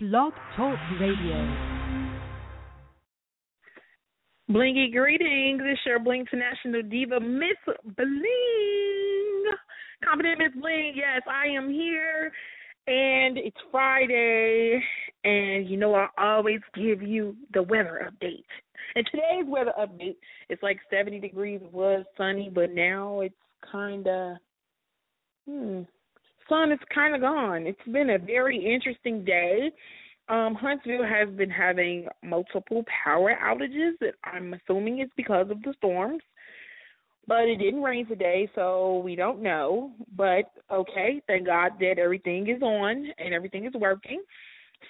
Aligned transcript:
Blog 0.00 0.32
Talk 0.56 0.78
Radio. 1.00 1.34
Blingy 4.48 4.92
greetings. 4.92 5.60
It's 5.64 5.80
your 5.84 5.98
Bling 5.98 6.20
International 6.20 6.82
Diva, 6.88 7.18
Miss 7.18 7.56
Bling. 7.96 9.44
Confident 10.04 10.38
Miss 10.38 10.52
Bling. 10.62 10.92
Yes, 10.94 11.22
I 11.28 11.48
am 11.48 11.68
here. 11.68 12.30
And 12.86 13.38
it's 13.38 13.56
Friday. 13.72 14.80
And 15.24 15.68
you 15.68 15.76
know, 15.76 15.96
I 15.96 16.06
always 16.16 16.60
give 16.76 17.02
you 17.02 17.34
the 17.52 17.64
weather 17.64 18.08
update. 18.08 18.44
And 18.94 19.04
today's 19.10 19.46
weather 19.48 19.72
update 19.76 20.18
is 20.48 20.60
like 20.62 20.78
70 20.92 21.18
degrees. 21.18 21.60
It 21.60 21.72
was 21.72 22.04
sunny, 22.16 22.52
but 22.54 22.70
now 22.70 23.22
it's 23.22 23.34
kind 23.72 24.06
of, 24.06 24.36
hmm, 25.44 25.80
sun 26.48 26.72
is 26.72 26.78
kind 26.94 27.14
of 27.14 27.20
gone. 27.20 27.66
It's 27.66 27.78
been 27.92 28.10
a 28.10 28.18
very 28.18 28.56
interesting 28.56 29.24
day. 29.24 29.70
Um, 30.28 30.54
Huntsville 30.54 31.04
has 31.04 31.28
been 31.36 31.50
having 31.50 32.06
multiple 32.22 32.84
power 33.04 33.34
outages 33.42 33.92
that 34.00 34.14
I'm 34.24 34.54
assuming 34.54 35.00
is 35.00 35.08
because 35.16 35.50
of 35.50 35.62
the 35.62 35.74
storms. 35.78 36.22
But 37.26 37.42
it 37.42 37.56
didn't 37.56 37.82
rain 37.82 38.06
today, 38.06 38.48
so 38.54 39.02
we 39.04 39.14
don't 39.14 39.42
know. 39.42 39.92
But 40.16 40.50
okay, 40.72 41.20
thank 41.26 41.46
God 41.46 41.72
that 41.78 41.98
everything 41.98 42.48
is 42.48 42.62
on 42.62 43.06
and 43.18 43.34
everything 43.34 43.66
is 43.66 43.74
working. 43.74 44.22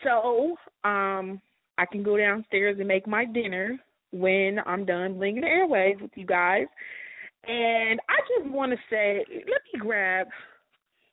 So, 0.04 0.54
um, 0.84 1.40
I 1.78 1.86
can 1.86 2.02
go 2.02 2.16
downstairs 2.16 2.76
and 2.78 2.88
make 2.88 3.06
my 3.06 3.24
dinner 3.24 3.78
when 4.12 4.58
I'm 4.66 4.84
done 4.84 5.14
blinging 5.14 5.42
the 5.42 5.48
airways 5.48 5.96
with 6.00 6.10
you 6.14 6.26
guys. 6.26 6.66
And 7.46 8.00
I 8.08 8.18
just 8.36 8.52
want 8.52 8.72
to 8.72 8.78
say, 8.90 9.24
let 9.28 9.62
me 9.72 9.80
grab 9.80 10.26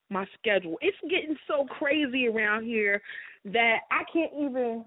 my 0.10 0.26
schedule. 0.40 0.78
It's 0.82 0.98
getting 1.10 1.36
so 1.48 1.66
crazy 1.66 2.28
around 2.28 2.66
here 2.66 3.02
that 3.46 3.80
I 3.92 4.04
can't 4.12 4.32
even 4.38 4.86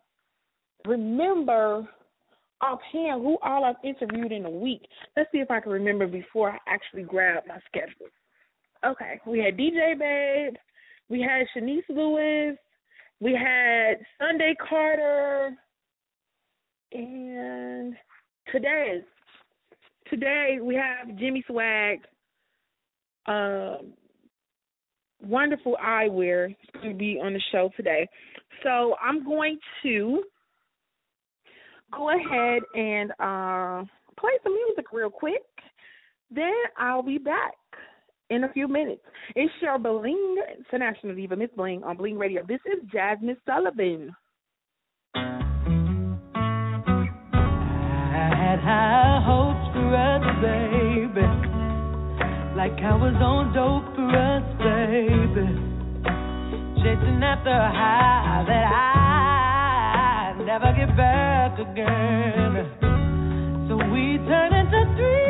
remember 0.87 1.89
offhand 2.61 3.23
who 3.23 3.39
all 3.43 3.65
I've 3.65 3.77
interviewed 3.85 4.33
in 4.33 4.45
a 4.45 4.51
week. 4.51 4.83
Let's 5.17 5.31
see 5.33 5.39
if 5.39 5.51
I 5.51 5.61
can 5.61 5.73
remember 5.73 6.07
before 6.07 6.51
I 6.51 6.59
actually 6.67 7.03
grab 7.03 7.45
my 7.47 7.59
schedule. 7.67 8.07
Okay, 8.85 9.21
we 9.27 9.41
had 9.41 9.57
DJ 9.57 9.99
Babe, 9.99 10.55
we 11.09 11.21
had 11.21 11.47
Shanice 11.55 11.83
Lewis, 11.89 12.57
we 13.21 13.33
had 13.33 13.99
Sunday 14.21 14.55
Carter, 14.69 15.51
and 16.93 17.95
today, 18.53 19.03
today 20.09 20.59
we 20.63 20.77
have 20.77 21.17
Jimmy 21.19 21.45
Swagg. 21.49 21.99
Um, 23.27 23.93
wonderful 25.23 25.77
eyewear 25.85 26.51
is 26.51 26.57
going 26.75 26.93
to 26.93 26.99
be 26.99 27.21
on 27.23 27.33
the 27.33 27.43
show 27.53 27.71
today. 27.77 28.09
So 28.63 28.95
I'm 29.03 29.25
going 29.25 29.59
to 29.83 30.23
go 31.93 32.11
ahead 32.11 32.63
and 32.75 33.11
uh, 33.13 33.85
play 34.19 34.33
some 34.43 34.55
music 34.55 34.87
real 34.93 35.11
quick. 35.11 35.43
Then 36.31 36.53
I'll 36.79 37.03
be 37.03 37.19
back 37.19 37.55
in 38.31 38.45
a 38.45 38.53
few 38.53 38.69
minutes. 38.69 39.03
It's 39.35 39.53
your 39.63 39.79
Bling 39.79 40.37
International 40.59 41.15
Diva, 41.15 41.37
Miss 41.37 41.51
Bling 41.57 41.83
on 41.85 41.97
Bling 41.97 42.19
Radio. 42.19 42.43
This 42.47 42.61
is 42.67 42.89
Jazmine 42.91 43.37
Sullivan. 43.47 44.15
High 48.69 49.23
hopes 49.25 49.73
for 49.73 49.97
us, 49.97 50.21
baby. 50.45 51.25
Like 52.53 52.77
I 52.85 52.93
was 53.01 53.17
on 53.17 53.55
dope 53.57 53.89
for 53.97 54.13
us, 54.13 54.45
baby. 54.61 55.08
Chasing 56.89 57.23
after 57.23 57.51
a 57.51 57.71
high 57.71 58.45
that 58.49 58.73
I 58.73 60.43
never 60.43 60.73
get 60.73 60.97
back 60.97 61.59
again. 61.59 62.65
So 63.69 63.77
we 63.93 64.17
turn 64.25 64.55
into 64.55 64.81
three 64.97 65.28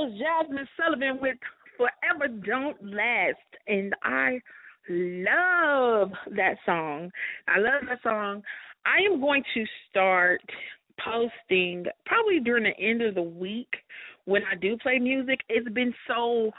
was 0.00 0.12
Jazmine 0.12 0.66
Sullivan 0.78 1.18
with 1.20 1.36
Forever 1.76 2.28
Don't 2.46 2.82
Last. 2.82 3.36
And 3.66 3.94
I 4.02 4.40
love 4.88 6.10
that 6.36 6.56
song. 6.64 7.10
I 7.46 7.58
love 7.58 7.82
that 7.86 8.02
song. 8.02 8.42
I 8.86 9.04
am 9.12 9.20
going 9.20 9.42
to 9.52 9.64
start 9.90 10.40
posting 11.04 11.84
probably 12.06 12.40
during 12.40 12.64
the 12.64 12.82
end 12.82 13.02
of 13.02 13.14
the 13.14 13.22
week 13.22 13.68
when 14.24 14.40
I 14.50 14.56
do 14.56 14.78
play 14.78 14.98
music. 14.98 15.40
It's 15.50 15.68
been 15.70 15.92
so 16.08 16.50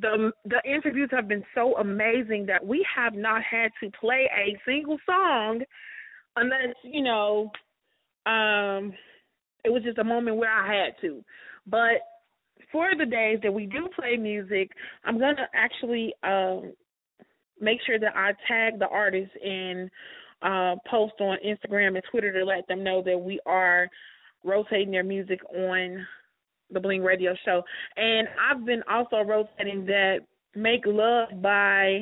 the 0.00 0.30
the 0.44 0.62
interviews 0.64 1.10
have 1.10 1.28
been 1.28 1.44
so 1.54 1.76
amazing 1.78 2.46
that 2.46 2.64
we 2.64 2.86
have 2.94 3.14
not 3.14 3.42
had 3.42 3.72
to 3.82 3.90
play 4.00 4.30
a 4.34 4.56
single 4.64 4.98
song 5.04 5.62
unless, 6.36 6.76
you 6.84 7.02
know, 7.02 7.50
um 8.24 8.94
it 9.64 9.70
was 9.70 9.82
just 9.82 9.98
a 9.98 10.04
moment 10.04 10.36
where 10.36 10.50
I 10.50 10.72
had 10.72 10.94
to. 11.00 11.24
But 11.66 12.00
for 12.72 12.90
the 12.98 13.06
days 13.06 13.38
that 13.42 13.52
we 13.52 13.66
do 13.66 13.88
play 13.94 14.16
music, 14.16 14.70
I'm 15.04 15.18
gonna 15.18 15.46
actually 15.54 16.14
um 16.22 16.72
make 17.60 17.78
sure 17.86 17.98
that 17.98 18.16
I 18.16 18.32
tag 18.48 18.78
the 18.78 18.88
artists 18.88 19.34
and 19.44 19.88
uh, 20.42 20.74
post 20.90 21.14
on 21.20 21.38
Instagram 21.46 21.94
and 21.94 22.02
Twitter 22.10 22.32
to 22.32 22.44
let 22.44 22.66
them 22.66 22.82
know 22.82 23.02
that 23.02 23.16
we 23.16 23.38
are 23.46 23.88
rotating 24.44 24.90
their 24.90 25.04
music 25.04 25.40
on 25.54 26.04
the 26.72 26.80
Bling 26.80 27.02
Radio 27.02 27.34
Show. 27.44 27.62
And 27.96 28.28
I've 28.40 28.66
been 28.66 28.82
also 28.90 29.20
rotating 29.20 29.86
that 29.86 30.20
Make 30.54 30.82
Love 30.86 31.28
by 31.40 32.00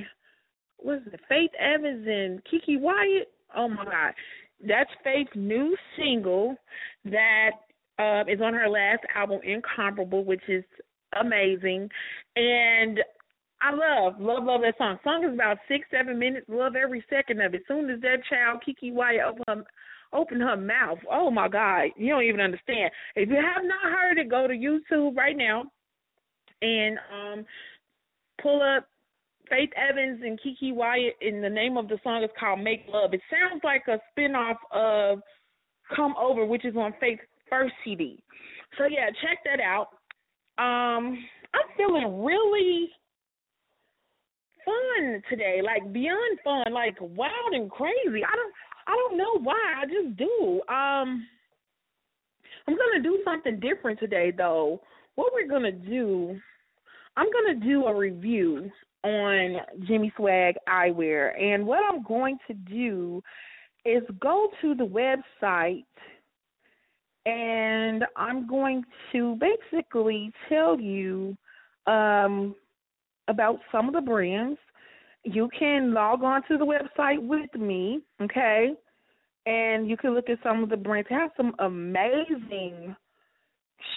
what's 0.79 1.07
it, 1.07 1.21
Faith 1.29 1.51
Evans 1.59 2.07
and 2.09 2.41
Keke 2.45 2.81
Wyatt. 2.81 3.29
Oh 3.55 3.69
my 3.69 3.85
God. 3.85 4.15
That's 4.67 4.91
Faith's 5.05 5.31
new 5.35 5.77
single 5.97 6.57
that 7.05 7.51
uh, 8.01 8.25
is 8.27 8.41
on 8.41 8.55
her 8.55 8.69
last 8.69 9.03
album, 9.15 9.41
Incomparable, 9.45 10.25
which 10.25 10.43
is 10.49 10.65
amazing. 11.21 11.89
And 12.37 13.01
I 13.61 13.73
love, 13.73 14.15
love, 14.19 14.45
love 14.45 14.63
that 14.63 14.79
song. 14.79 14.99
Song 15.05 15.25
is 15.25 15.35
about 15.35 15.59
six, 15.69 15.85
seven 15.91 16.19
minutes. 16.19 16.47
Love 16.49 16.77
every 16.77 17.05
second 17.11 17.43
of 17.43 17.55
it. 17.55 17.63
Soon 17.69 17.91
as 17.91 18.01
that 18.01 18.19
child 18.29 18.63
Keke 18.67 18.93
Wyatt 18.93 19.21
open 20.13 20.41
her, 20.41 20.49
her 20.49 20.57
mouth, 20.57 20.99
oh 21.11 21.31
my 21.31 21.49
God, 21.49 21.89
you 21.97 22.11
don't 22.11 22.25
even 22.25 22.41
understand. 22.41 22.91
If 23.17 23.29
you 23.29 23.37
have 23.37 23.65
not 23.65 23.93
heard 23.93 24.19
it, 24.19 24.31
go 24.31 24.47
to 24.47 24.55
YouTube 24.55 25.17
right 25.17 25.37
now 25.37 25.65
and 26.63 26.99
um 27.13 27.45
pull 28.43 28.63
up 28.63 28.87
Faith 29.51 29.71
Evans 29.77 30.21
and 30.25 30.39
Keke 30.41 30.75
Wyatt. 30.75 31.17
And 31.21 31.45
the 31.45 31.51
name 31.51 31.77
of 31.77 31.89
the 31.89 31.99
song 32.03 32.23
is 32.25 32.31
called 32.39 32.61
Make 32.61 32.87
Love. 32.89 33.13
It 33.13 33.21
sounds 33.31 33.63
like 33.63 33.83
a 33.89 34.01
spinoff 34.17 34.57
of 34.73 35.21
Come 35.95 36.15
Over, 36.19 36.47
which 36.47 36.65
is 36.65 36.77
on 36.77 36.95
Faith's 37.01 37.23
first 37.51 37.75
CD. 37.85 38.23
So 38.79 38.85
yeah, 38.85 39.07
check 39.23 39.39
that 39.45 39.61
out. 39.61 39.89
Um, 40.59 41.19
I'm 41.53 41.77
feeling 41.77 42.23
really 42.25 42.91
fun 44.65 45.23
today, 45.29 45.61
like 45.65 45.93
beyond 45.93 46.39
fun, 46.45 46.73
like 46.73 46.97
wild 47.01 47.53
and 47.53 47.71
crazy. 47.71 48.23
I 48.25 48.37
don't 48.37 48.55
I 48.87 48.93
don't 48.93 49.19
know 49.19 49.39
why. 49.43 49.75
I 49.83 49.87
just 49.87 50.17
do. 50.17 50.61
Um 50.69 51.27
I'm 52.69 52.77
gonna 52.77 53.03
do 53.03 53.21
something 53.25 53.61
different 53.61 53.99
today 53.99 54.33
though. 54.37 54.81
What 55.15 55.33
we're 55.33 55.49
gonna 55.49 55.73
do 55.73 56.39
I'm 57.17 57.29
gonna 57.33 57.61
do 57.61 57.87
a 57.87 57.97
review 57.97 58.71
on 59.03 59.57
Jimmy 59.87 60.13
Swagg 60.19 60.55
eyewear 60.69 61.41
and 61.41 61.67
what 61.67 61.81
I'm 61.89 62.03
going 62.03 62.39
to 62.49 62.55
do 62.55 63.23
is 63.85 64.03
go 64.21 64.49
to 64.61 64.75
the 64.75 64.85
website 64.85 65.85
and 67.27 68.05
I'm 68.17 68.47
going 68.47 68.85
to 69.13 69.37
basically 69.37 70.33
tell 70.49 70.81
you 70.81 71.37
um 71.87 72.55
about 73.29 73.59
some 73.73 73.89
of 73.89 73.95
the 73.95 74.01
brands. 74.01 74.59
You 75.25 75.49
can 75.57 75.95
log 75.95 76.23
on 76.23 76.43
to 76.49 76.59
the 76.59 76.67
website 76.67 77.21
with 77.21 77.55
me, 77.55 78.01
okay? 78.21 78.73
And 79.47 79.89
you 79.89 79.97
can 79.97 80.15
look 80.15 80.29
at 80.29 80.39
some 80.43 80.63
of 80.63 80.69
the 80.69 80.77
brands. 80.77 81.09
They 81.09 81.15
have 81.15 81.31
some 81.37 81.55
amazing 81.59 82.95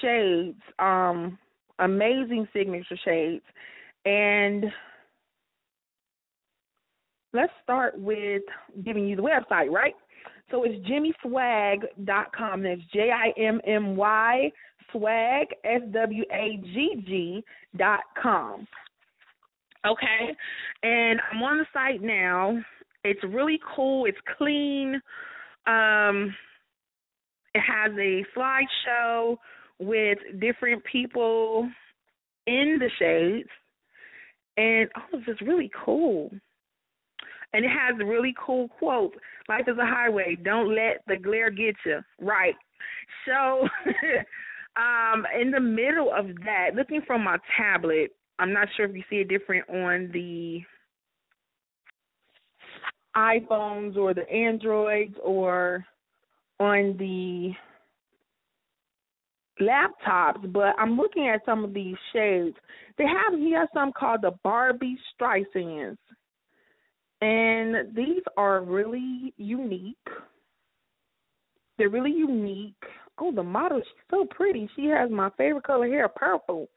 shades, 0.01 0.59
um, 0.79 1.37
amazing 1.79 2.47
signature 2.53 2.97
shades. 3.03 3.43
And 4.05 4.65
let's 7.33 7.53
start 7.63 7.99
with 7.99 8.43
giving 8.83 9.07
you 9.07 9.15
the 9.15 9.23
website, 9.23 9.69
right? 9.69 9.95
So 10.51 10.63
it's 10.63 10.85
jimmyswagg.com. 10.87 12.63
That's 12.63 12.81
J 12.93 13.11
I 13.11 13.39
M 13.39 13.59
M 13.65 13.95
Y 13.95 14.51
swag 14.91 15.47
S 15.63 15.81
W 15.91 16.23
A 16.31 16.59
G 16.63 17.03
G 17.07 17.43
dot 17.77 18.01
com. 18.21 18.67
Okay. 19.85 20.35
And 20.83 21.19
I'm 21.31 21.41
on 21.41 21.57
the 21.57 21.65
site 21.73 22.01
now. 22.01 22.57
It's 23.03 23.23
really 23.23 23.59
cool. 23.75 24.05
It's 24.05 24.17
clean. 24.37 25.01
Um 25.65 26.33
it 27.55 27.61
has 27.61 27.91
a 27.99 28.25
slideshow 28.35 29.37
with 29.79 30.17
different 30.39 30.83
people 30.85 31.69
in 32.47 32.79
the 32.79 32.89
shades. 32.99 33.49
And 34.57 34.89
oh, 34.97 35.17
it's 35.17 35.25
just 35.25 35.41
really 35.41 35.71
cool. 35.85 36.31
And 37.53 37.63
it 37.63 37.69
has 37.69 37.99
a 38.01 38.05
really 38.05 38.33
cool 38.43 38.67
quote. 38.67 39.13
Life 39.47 39.65
is 39.67 39.77
a 39.77 39.85
highway. 39.85 40.37
Don't 40.43 40.75
let 40.75 41.01
the 41.07 41.17
glare 41.17 41.51
get 41.51 41.75
you. 41.85 41.99
Right. 42.19 42.55
So 43.25 43.67
um 44.81 45.25
in 45.39 45.51
the 45.51 45.59
middle 45.59 46.11
of 46.15 46.27
that, 46.45 46.75
looking 46.75 47.01
from 47.05 47.23
my 47.23 47.37
tablet, 47.57 48.11
I'm 48.39 48.53
not 48.53 48.67
sure 48.75 48.85
if 48.85 48.95
you 48.95 49.03
see 49.09 49.17
it 49.17 49.29
different 49.29 49.69
on 49.69 50.09
the 50.11 50.61
iPhones 53.15 53.95
or 53.95 54.13
the 54.13 54.27
Androids 54.29 55.15
or 55.23 55.85
on 56.59 56.95
the 56.97 57.53
laptops, 59.61 60.51
but 60.51 60.73
I'm 60.79 60.97
looking 60.97 61.27
at 61.27 61.45
some 61.45 61.63
of 61.63 61.73
these 61.73 61.95
shades. 62.11 62.55
They 62.97 63.05
have 63.05 63.39
here 63.39 63.67
some 63.73 63.91
called 63.97 64.21
the 64.21 64.31
Barbie 64.43 64.97
Streisands. 65.13 65.97
And 67.23 67.95
these 67.95 68.21
are 68.35 68.61
really 68.61 69.33
unique. 69.37 69.95
They're 71.77 71.87
really 71.87 72.11
unique. 72.11 72.75
Oh, 73.17 73.31
the 73.31 73.41
model, 73.41 73.79
she's 73.79 74.07
so 74.11 74.25
pretty. 74.29 74.69
She 74.75 74.87
has 74.87 75.09
my 75.09 75.29
favorite 75.37 75.63
color 75.63 75.87
hair, 75.87 76.09
purple. 76.09 76.67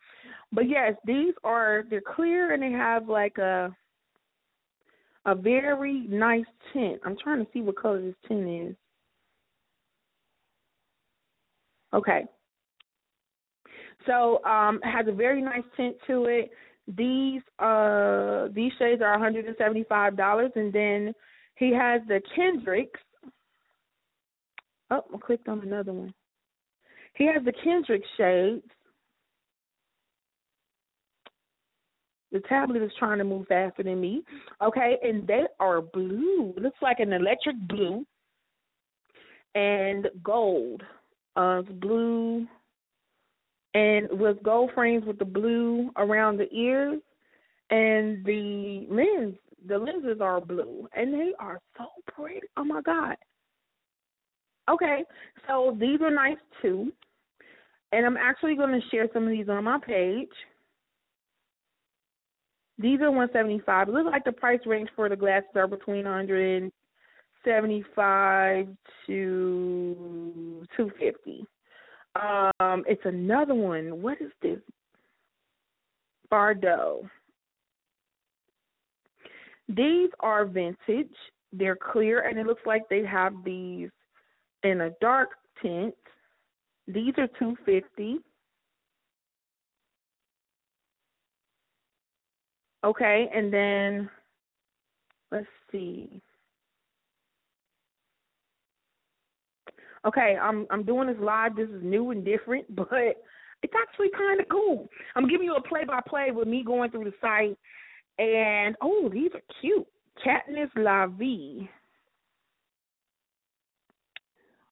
But 0.53 0.69
yes, 0.69 0.95
these 1.05 1.35
are 1.43 1.83
they're 1.91 2.01
clear 2.01 2.55
and 2.55 2.63
they 2.63 2.71
have 2.71 3.09
like 3.09 3.39
a 3.39 3.75
a 5.25 5.35
very 5.35 6.07
nice 6.09 6.45
tint. 6.73 7.01
I'm 7.05 7.17
trying 7.21 7.45
to 7.45 7.51
see 7.53 7.61
what 7.61 7.77
color 7.77 8.01
this 8.01 8.15
tint 8.29 8.49
is. 8.49 8.77
Okay. 11.93 12.25
So 14.07 14.45
um 14.45 14.79
it 14.85 14.93
has 14.93 15.09
a 15.09 15.13
very 15.13 15.43
nice 15.43 15.65
tint 15.77 15.97
to 16.07 16.27
it. 16.27 16.53
These 16.89 17.43
uh 17.59 18.49
these 18.53 18.73
shades 18.79 19.03
are 19.03 19.19
$175 19.19 20.57
and 20.57 20.73
then 20.73 21.15
he 21.57 21.73
has 21.73 22.01
the 22.07 22.21
Kendricks. 22.35 23.01
Oh, 24.91 25.03
I 25.13 25.19
clicked 25.19 25.49
on 25.49 25.61
another 25.61 25.93
one. 25.93 26.15
He 27.15 27.27
has 27.27 27.45
the 27.45 27.53
Kendrick 27.65 28.03
shades 28.17 28.63
The 32.37 32.41
tablet 32.49 32.83
is 32.83 32.93
trying 32.99 33.17
to 33.17 33.25
move 33.25 33.47
faster 33.47 33.83
than 33.83 33.99
me. 33.99 34.23
Okay, 34.63 34.99
and 35.03 35.27
they 35.27 35.45
are 35.61 35.81
blue. 35.81 36.53
Looks 36.59 36.83
like 36.83 37.01
an 37.01 37.15
electric 37.15 37.57
blue 37.69 38.05
and 39.55 40.09
gold. 40.23 40.83
Uh, 41.37 41.63
blue 41.63 42.47
and 43.77 44.09
with 44.19 44.43
gold 44.43 44.71
frames 44.75 45.05
with 45.07 45.19
the 45.19 45.25
blue 45.25 45.91
around 45.99 46.39
the 46.39 46.51
ears 46.51 46.99
and 47.69 48.25
the 48.25 48.87
lens 48.89 49.35
the 49.69 49.77
lenses 49.77 50.19
are 50.21 50.41
blue 50.41 50.89
and 50.97 51.13
they 51.13 51.33
are 51.39 51.61
so 51.77 51.85
pretty. 52.07 52.41
Oh 52.57 52.65
my 52.65 52.81
god. 52.81 53.17
Okay, 54.71 55.05
so 55.47 55.77
these 55.79 56.01
are 56.01 56.11
nice 56.11 56.39
too. 56.63 56.91
And 57.93 58.07
I'm 58.07 58.17
actually 58.17 58.57
going 58.57 58.81
to 58.81 58.89
share 58.89 59.09
some 59.13 59.25
of 59.25 59.31
these 59.31 59.49
on 59.49 59.65
my 59.65 59.79
page. 59.85 60.31
These 62.79 63.01
are 63.01 63.11
175. 63.11 63.89
It 63.89 63.93
looks 63.93 64.11
like 64.11 64.25
the 64.25 64.33
price 64.33 64.61
range 64.67 64.91
for 64.95 65.09
the 65.09 65.17
glasses 65.17 65.49
are 65.55 65.67
between 65.67 66.05
175 66.05 68.67
to 69.07 70.67
250. 70.77 71.47
Um, 72.17 72.85
it's 72.87 73.05
another 73.05 73.55
one. 73.55 74.03
What 74.03 74.21
is 74.21 74.31
this? 74.43 74.59
Bardot. 76.33 77.09
These 79.69 80.11
are 80.21 80.47
vintage. 80.47 81.15
They're 81.53 81.77
clear 81.77 82.29
and 82.29 82.39
it 82.39 82.47
looks 82.47 82.63
like 82.67 82.83
they 82.89 83.05
have 83.05 83.33
these 83.45 83.91
in 84.63 84.83
a 84.83 84.91
dark 85.01 85.31
tint. 85.63 85.95
These 86.87 87.15
are 87.19 87.29
250. 87.39 88.19
Okay, 92.85 93.29
and 93.35 93.53
then 93.53 94.09
let's 95.33 95.47
see. 95.73 96.23
Okay, 100.05 100.37
I'm 100.41 100.67
I'm 100.71 100.85
doing 100.85 101.09
this 101.09 101.17
live. 101.21 101.57
This 101.57 101.69
is 101.69 101.83
new 101.83 102.11
and 102.11 102.25
different, 102.25 102.65
but 102.77 103.23
it's 103.63 103.73
actually 103.81 104.11
kind 104.17 104.41
of 104.41 104.49
cool. 104.49 104.89
I'm 105.15 105.29
giving 105.29 105.47
you 105.47 105.55
a 105.55 105.63
play 105.63 105.85
by 105.85 106.01
play 106.07 106.31
with 106.33 106.49
me 106.49 106.63
going 106.65 106.91
through 106.91 107.05
the 107.05 107.13
site, 107.21 107.57
and 108.19 108.77
oh, 108.83 109.09
these 109.13 109.31
are 109.35 109.43
cute. 109.61 109.87
Katniss 110.25 110.71
La 110.77 111.07
Vie. 111.07 111.69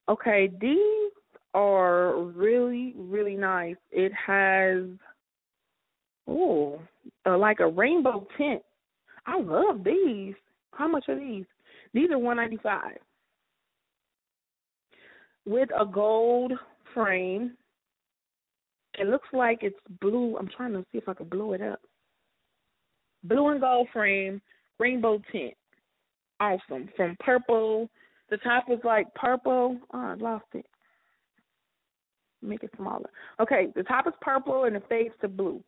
Okay, 0.09 0.51
these 0.61 1.13
are 1.55 2.21
really 2.21 2.95
really 2.97 3.37
nice. 3.37 3.77
It 3.91 4.13
has 4.27 4.85
oh, 6.29 6.81
uh, 7.27 7.39
like 7.39 7.61
a 7.61 7.69
rainbow 7.69 8.27
tint. 8.37 8.63
I 9.27 9.41
love 9.41 9.85
these. 9.85 10.35
How 10.73 10.89
much 10.89 11.05
are 11.09 11.19
these? 11.19 11.47
These 11.95 12.11
are 12.11 12.19
one 12.19 12.37
ninety 12.37 12.59
five 12.63 12.99
with 15.47 15.69
a 15.79 15.85
gold 15.85 16.53
frame. 16.93 17.57
It 18.99 19.09
looks 19.09 19.29
like 19.33 19.59
it's 19.63 19.79
blue. 20.01 20.37
I'm 20.37 20.49
trying 20.49 20.73
to 20.73 20.85
see 20.93 20.99
if 20.99 21.09
I 21.09 21.15
can 21.15 21.29
blow 21.29 21.53
it 21.53 21.63
up. 21.63 21.81
Blue 23.25 23.49
and 23.49 23.61
gold 23.61 23.89
frame, 23.93 24.41
rainbow 24.79 25.21
tint. 25.33 25.55
Awesome. 26.41 26.89
From 26.97 27.17
purple. 27.21 27.89
The 28.31 28.37
top 28.39 28.65
is 28.71 28.79
like 28.85 29.13
purple. 29.15 29.79
Oh, 29.93 29.99
I 29.99 30.15
lost 30.15 30.47
it. 30.55 30.67
Make 32.43 32.63
it 32.63 32.71
smaller. 32.77 33.09
Okay, 33.41 33.69
the 33.75 33.83
top 33.83 34.07
is 34.07 34.13
purple 34.21 34.65
and 34.65 34.77
it 34.77 34.85
fades 34.89 35.15
to 35.23 35.29
blue. 35.29 35.63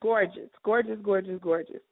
Gorgeous, 0.00 0.48
gorgeous, 0.64 0.98
gorgeous, 1.02 1.38
gorgeous. 1.42 1.82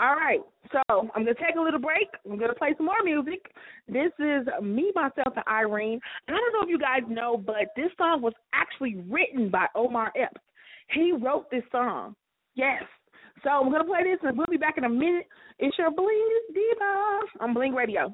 All 0.00 0.16
right, 0.16 0.40
so 0.72 0.80
I'm 1.14 1.24
gonna 1.24 1.34
take 1.34 1.56
a 1.56 1.60
little 1.60 1.78
break. 1.78 2.08
I'm 2.24 2.38
gonna 2.38 2.54
play 2.54 2.74
some 2.76 2.86
more 2.86 3.02
music. 3.04 3.52
This 3.88 4.10
is 4.18 4.46
me, 4.62 4.90
myself, 4.94 5.34
and 5.36 5.44
Irene. 5.46 6.00
And 6.26 6.36
I 6.36 6.40
don't 6.40 6.52
know 6.54 6.62
if 6.62 6.68
you 6.68 6.78
guys 6.78 7.02
know, 7.08 7.36
but 7.36 7.68
this 7.76 7.90
song 7.98 8.22
was 8.22 8.32
actually 8.52 8.96
written 9.08 9.48
by 9.48 9.66
Omar 9.74 10.12
Epps. 10.20 10.40
He 10.90 11.12
wrote 11.12 11.50
this 11.50 11.62
song. 11.70 12.16
Yes. 12.54 12.82
So 13.44 13.50
I'm 13.50 13.70
gonna 13.70 13.84
play 13.84 14.02
this, 14.04 14.18
and 14.22 14.36
we'll 14.36 14.46
be 14.50 14.56
back 14.56 14.78
in 14.78 14.84
a 14.84 14.88
minute. 14.88 15.26
It's 15.58 15.76
your 15.78 15.90
Bling 15.90 16.40
Diva 16.54 17.20
on 17.40 17.54
Bling 17.54 17.74
Radio. 17.74 18.12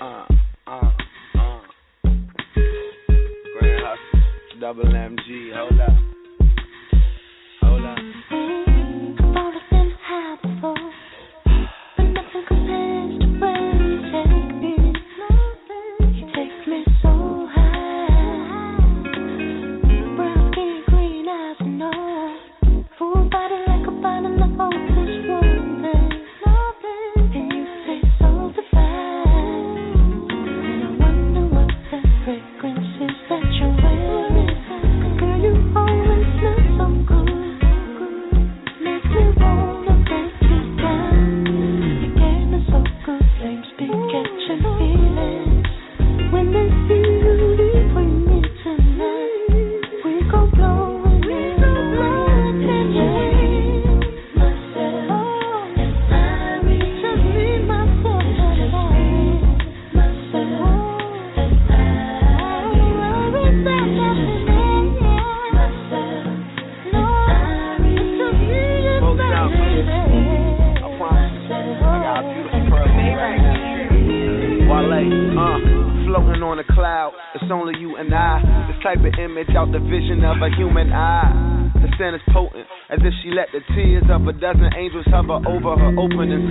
Uh, 0.00 0.26
uh, 0.66 0.90
uh. 1.38 1.60
Grand 3.58 3.80
Hustle, 3.84 4.60
Double 4.60 4.84
MG, 4.84 5.52
hold 5.54 5.80
up. 5.80 6.11
Ooh. 8.32 8.61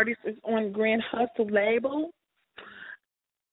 artist 0.00 0.20
is 0.24 0.36
on 0.44 0.72
Grand 0.72 1.02
Hustle 1.10 1.50
label. 1.50 2.10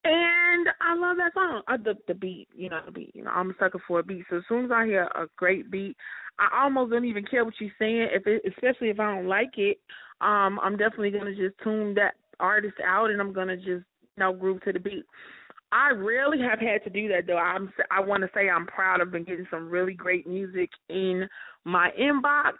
And 0.05 0.67
I 0.79 0.95
love 0.95 1.17
that 1.17 1.33
song. 1.33 1.61
I, 1.67 1.75
the 1.75 1.95
the 2.07 2.13
beat, 2.13 2.47
you 2.55 2.69
know, 2.69 2.79
the 2.85 2.91
beat. 2.91 3.11
You 3.13 3.25
know, 3.25 3.31
I'm 3.31 3.49
a 3.49 3.53
sucker 3.59 3.81
for 3.85 3.99
a 3.99 4.03
beat. 4.03 4.23
So 4.29 4.37
as 4.37 4.43
soon 4.47 4.63
as 4.63 4.71
I 4.71 4.85
hear 4.85 5.03
a 5.03 5.27
great 5.35 5.69
beat, 5.69 5.97
I 6.39 6.63
almost 6.63 6.91
don't 6.91 7.03
even 7.03 7.25
care 7.25 7.43
what 7.43 7.55
you're 7.59 7.69
saying. 7.77 8.07
If 8.13 8.25
it, 8.25 8.41
especially 8.47 8.89
if 8.89 8.99
I 9.01 9.13
don't 9.13 9.27
like 9.27 9.57
it, 9.57 9.79
um, 10.21 10.59
I'm 10.63 10.77
definitely 10.77 11.11
gonna 11.11 11.35
just 11.35 11.57
tune 11.61 11.93
that 11.95 12.13
artist 12.39 12.77
out, 12.85 13.09
and 13.09 13.19
I'm 13.19 13.33
gonna 13.33 13.57
just 13.57 13.67
you 13.67 13.83
know 14.17 14.31
groove 14.31 14.61
to 14.61 14.71
the 14.71 14.79
beat. 14.79 15.03
I 15.73 15.89
rarely 15.89 16.39
have 16.39 16.59
had 16.59 16.85
to 16.85 16.89
do 16.89 17.09
that 17.09 17.27
though. 17.27 17.37
I'm 17.37 17.73
I 17.91 17.99
want 17.99 18.23
to 18.23 18.29
say 18.33 18.49
I'm 18.49 18.67
proud 18.67 19.01
of 19.01 19.11
been 19.11 19.25
getting 19.25 19.47
some 19.51 19.69
really 19.69 19.93
great 19.93 20.25
music 20.25 20.69
in 20.87 21.27
my 21.65 21.89
inbox. 21.99 22.53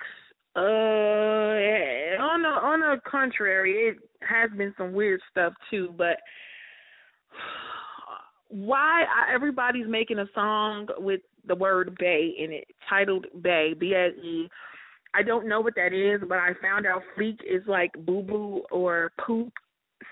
Uh, 0.57 2.19
on 2.19 2.41
the 2.41 2.49
on 2.49 2.79
the 2.79 2.95
contrary, 3.09 3.73
it 3.73 3.97
has 4.27 4.49
been 4.57 4.73
some 4.75 4.91
weird 4.91 5.21
stuff 5.29 5.53
too. 5.69 5.93
But 5.95 6.17
why 8.49 9.05
everybody's 9.31 9.87
making 9.87 10.17
a 10.17 10.25
song 10.33 10.87
with 10.97 11.21
the 11.47 11.53
word 11.53 11.95
"bay" 11.99 12.33
in 12.39 12.51
it, 12.51 12.65
titled 12.89 13.27
"Bay" 13.43 13.75
B 13.79 13.93
A 13.93 14.07
E. 14.07 14.49
I 15.13 15.21
don't 15.21 15.47
know 15.47 15.61
what 15.61 15.75
that 15.75 15.93
is, 15.93 16.21
but 16.27 16.39
I 16.39 16.53
found 16.59 16.87
out 16.87 17.03
"fleek" 17.15 17.37
is 17.47 17.61
like 17.67 17.91
boo 18.05 18.23
boo 18.23 18.63
or 18.71 19.11
poop. 19.23 19.53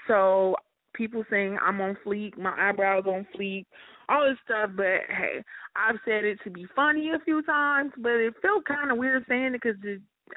So 0.07 0.55
people 0.93 1.23
saying 1.27 1.57
I'm 1.59 1.81
on 1.81 1.97
fleek, 2.05 2.37
my 2.37 2.53
eyebrows 2.69 3.05
on 3.07 3.25
fleek, 3.35 3.65
all 4.09 4.29
this 4.29 4.37
stuff. 4.45 4.69
But 4.77 5.09
hey, 5.09 5.43
I've 5.75 5.97
said 6.05 6.23
it 6.23 6.37
to 6.43 6.51
be 6.51 6.67
funny 6.75 7.09
a 7.15 7.23
few 7.25 7.41
times, 7.41 7.93
but 7.97 8.11
it 8.11 8.35
felt 8.43 8.65
kind 8.65 8.91
of 8.91 8.99
weird 8.99 9.25
saying 9.27 9.55
it 9.55 9.61
because 9.63 9.77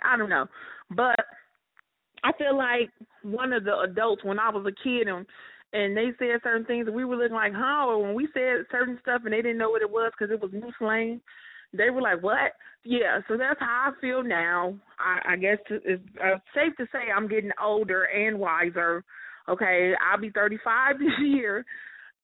I 0.05 0.17
don't 0.17 0.31
know. 0.31 0.47
But 0.91 1.19
I 2.25 2.33
feel 2.39 2.57
like 2.57 2.91
one 3.23 3.53
of 3.53 3.65
the 3.65 3.79
adults 3.79 4.25
when 4.25 4.39
I 4.39 4.51
was 4.51 4.67
a 4.67 4.83
kid 4.85 5.09
and 5.09 5.27
and 5.73 5.95
they 5.95 6.09
said 6.19 6.41
certain 6.43 6.65
things 6.65 6.87
and 6.87 6.97
we 6.97 7.05
were 7.05 7.17
looking 7.17 7.35
like, 7.35 7.53
huh? 7.55 7.87
Or 7.87 8.03
when 8.03 8.15
we 8.15 8.27
said 8.33 8.65
certain 8.71 8.99
stuff 9.03 9.23
and 9.25 9.33
they 9.33 9.43
didn't 9.43 9.59
know 9.59 9.71
what 9.71 9.83
it 9.83 9.91
was 9.91 10.13
because 10.19 10.33
it 10.33 10.41
was 10.41 10.51
new 10.53 10.73
slang, 10.79 11.21
they 11.75 11.91
were 11.91 12.01
like, 12.01 12.23
what? 12.23 12.53
Yeah, 12.85 13.21
so 13.29 13.37
that's 13.37 13.61
how 13.61 13.93
I 13.93 14.01
feel 14.01 14.23
now. 14.23 14.75
I, 14.99 15.35
I 15.35 15.37
guess 15.37 15.59
it's 15.69 16.03
uh, 16.25 16.39
safe 16.55 16.75
to 16.79 16.87
say 16.91 17.11
I'm 17.15 17.29
getting 17.29 17.51
older 17.63 18.05
and 18.05 18.39
wiser 18.39 19.05
Okay, 19.49 19.93
I'll 20.01 20.21
be 20.21 20.31
35 20.31 20.99
this 20.99 21.09
year. 21.21 21.65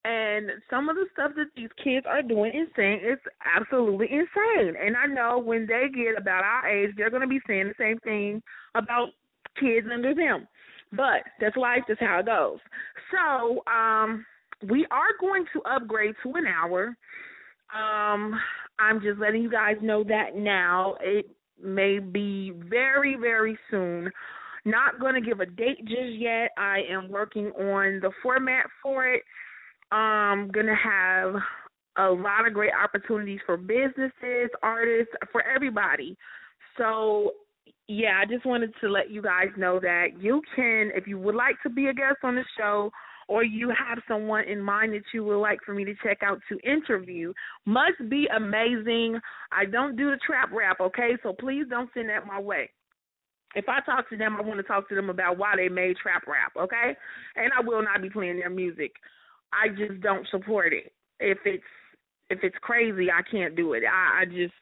And 0.04 0.50
some 0.68 0.90
of 0.90 0.96
the 0.96 1.06
stuff 1.14 1.32
that 1.36 1.46
these 1.56 1.70
kids 1.82 2.04
are 2.06 2.22
doing 2.22 2.50
is 2.50 2.68
saying 2.76 3.00
is 3.02 3.18
absolutely 3.56 4.06
insane. 4.10 4.74
And 4.78 4.96
I 4.96 5.06
know 5.06 5.38
when 5.38 5.66
they 5.66 5.86
get 5.94 6.20
about 6.20 6.44
our 6.44 6.68
age, 6.68 6.90
they're 6.96 7.10
going 7.10 7.22
to 7.22 7.28
be 7.28 7.40
saying 7.46 7.68
the 7.68 7.74
same 7.78 7.98
thing 8.00 8.42
about 8.74 9.08
kids 9.58 9.86
under 9.90 10.14
them. 10.14 10.46
But 10.92 11.24
that's 11.40 11.56
life. 11.56 11.82
That's 11.88 12.00
how 12.00 12.18
it 12.20 12.26
goes. 12.26 12.58
So 13.10 13.62
um, 13.72 14.26
we 14.68 14.86
are 14.90 15.16
going 15.18 15.46
to 15.54 15.62
upgrade 15.62 16.14
to 16.22 16.34
an 16.34 16.44
hour. 16.46 16.94
Um, 17.74 18.38
I'm 18.78 19.00
just 19.00 19.18
letting 19.18 19.42
you 19.42 19.50
guys 19.50 19.76
know 19.80 20.04
that 20.04 20.36
now. 20.36 20.96
It 21.00 21.30
may 21.62 21.98
be 21.98 22.52
very, 22.68 23.16
very 23.16 23.58
soon. 23.70 24.10
Not 24.66 25.00
going 25.00 25.14
to 25.14 25.20
give 25.20 25.40
a 25.40 25.46
date 25.46 25.84
just 25.86 26.18
yet. 26.18 26.50
I 26.58 26.80
am 26.90 27.10
working 27.10 27.46
on 27.46 28.00
the 28.00 28.10
format 28.22 28.66
for 28.82 29.06
it. 29.06 29.22
Um, 29.92 30.50
Going 30.52 30.66
to 30.66 30.74
have 30.74 31.34
a 31.96 32.10
lot 32.10 32.46
of 32.46 32.54
great 32.54 32.72
opportunities 32.82 33.40
for 33.46 33.56
businesses, 33.56 34.50
artists, 34.62 35.12
for 35.30 35.42
everybody. 35.42 36.16
So, 36.76 37.32
yeah, 37.86 38.20
I 38.20 38.26
just 38.26 38.44
wanted 38.44 38.72
to 38.80 38.88
let 38.88 39.10
you 39.10 39.22
guys 39.22 39.48
know 39.56 39.78
that 39.80 40.08
you 40.18 40.42
can, 40.56 40.90
if 40.94 41.06
you 41.06 41.18
would 41.18 41.34
like 41.34 41.56
to 41.62 41.70
be 41.70 41.86
a 41.86 41.94
guest 41.94 42.16
on 42.24 42.34
the 42.34 42.44
show, 42.58 42.90
or 43.28 43.42
you 43.42 43.68
have 43.68 43.98
someone 44.06 44.44
in 44.44 44.60
mind 44.60 44.92
that 44.92 45.02
you 45.14 45.24
would 45.24 45.38
like 45.38 45.58
for 45.64 45.72
me 45.74 45.84
to 45.84 45.94
check 46.02 46.18
out 46.22 46.40
to 46.48 46.58
interview, 46.68 47.32
must 47.64 48.10
be 48.10 48.26
amazing. 48.36 49.18
I 49.52 49.64
don't 49.64 49.96
do 49.96 50.10
the 50.10 50.18
trap 50.26 50.50
rap, 50.52 50.78
okay? 50.80 51.12
So 51.22 51.32
please 51.32 51.64
don't 51.70 51.88
send 51.94 52.08
that 52.10 52.26
my 52.26 52.40
way 52.40 52.70
if 53.54 53.68
I 53.68 53.80
talk 53.80 54.08
to 54.10 54.16
them, 54.16 54.36
I 54.36 54.42
want 54.42 54.58
to 54.58 54.62
talk 54.62 54.88
to 54.88 54.94
them 54.94 55.10
about 55.10 55.38
why 55.38 55.54
they 55.56 55.68
made 55.68 55.96
trap 55.96 56.22
rap, 56.26 56.52
okay? 56.58 56.96
And 57.36 57.52
I 57.56 57.62
will 57.62 57.82
not 57.82 58.02
be 58.02 58.10
playing 58.10 58.38
their 58.38 58.50
music. 58.50 58.92
I 59.62 59.68
just 59.68 60.00
don't 60.00 60.26
support 60.30 60.72
it. 60.72 60.92
If 61.20 61.38
it's 61.44 61.62
if 62.30 62.40
it's 62.42 62.56
crazy, 62.60 63.08
I 63.10 63.22
can't 63.30 63.54
do 63.54 63.74
it. 63.74 63.82
I, 63.90 64.22
I 64.22 64.24
just 64.24 64.54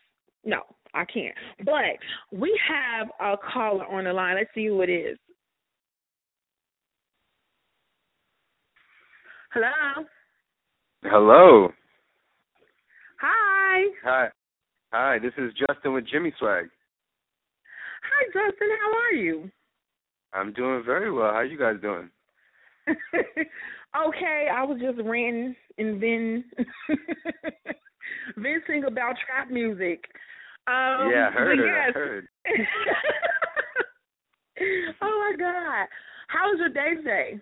no, 0.44 0.62
I 0.94 1.05
can't. 1.05 1.35
But 1.64 1.98
we 2.33 2.59
have 2.68 3.09
a 3.20 3.37
caller 3.37 3.87
on 3.87 4.05
the 4.05 4.12
line. 4.12 4.37
Let's 4.37 4.50
see 4.55 4.66
who 4.66 4.83
it 4.83 4.90
is. 4.90 5.18
Hello. 9.52 10.05
Hello. 11.05 11.68
Hi. 13.20 13.85
Hi. 14.02 14.28
Hi, 14.92 15.18
this 15.18 15.33
is 15.38 15.52
Justin 15.55 15.94
with 15.94 16.07
Jimmy 16.11 16.33
Swagg. 16.40 16.68
Hi, 18.02 18.24
Justin. 18.26 18.68
How 18.83 18.92
are 18.98 19.14
you? 19.14 19.50
I'm 20.33 20.52
doing 20.52 20.83
very 20.85 21.12
well. 21.12 21.33
How 21.33 21.40
you 21.40 21.59
guys 21.59 21.76
doing? 21.81 22.09
okay, 23.96 24.48
I 24.52 24.64
was 24.64 24.81
just 24.81 24.98
ranting 25.07 25.55
and 25.78 26.02
then 26.02 26.44
venting 28.37 28.85
about 28.85 29.14
trap 29.26 29.50
music. 29.50 30.05
Um, 30.66 31.11
yeah, 31.11 31.28
I 31.28 31.33
heard 31.33 31.59
it. 31.59 31.66
Yes. 31.66 31.88
I 31.88 31.92
heard. 31.98 32.28
oh 35.02 35.31
my 35.31 35.37
God! 35.38 35.87
How 36.28 36.50
was 36.50 36.59
your 36.59 36.68
day 36.68 36.94
today? 36.96 37.40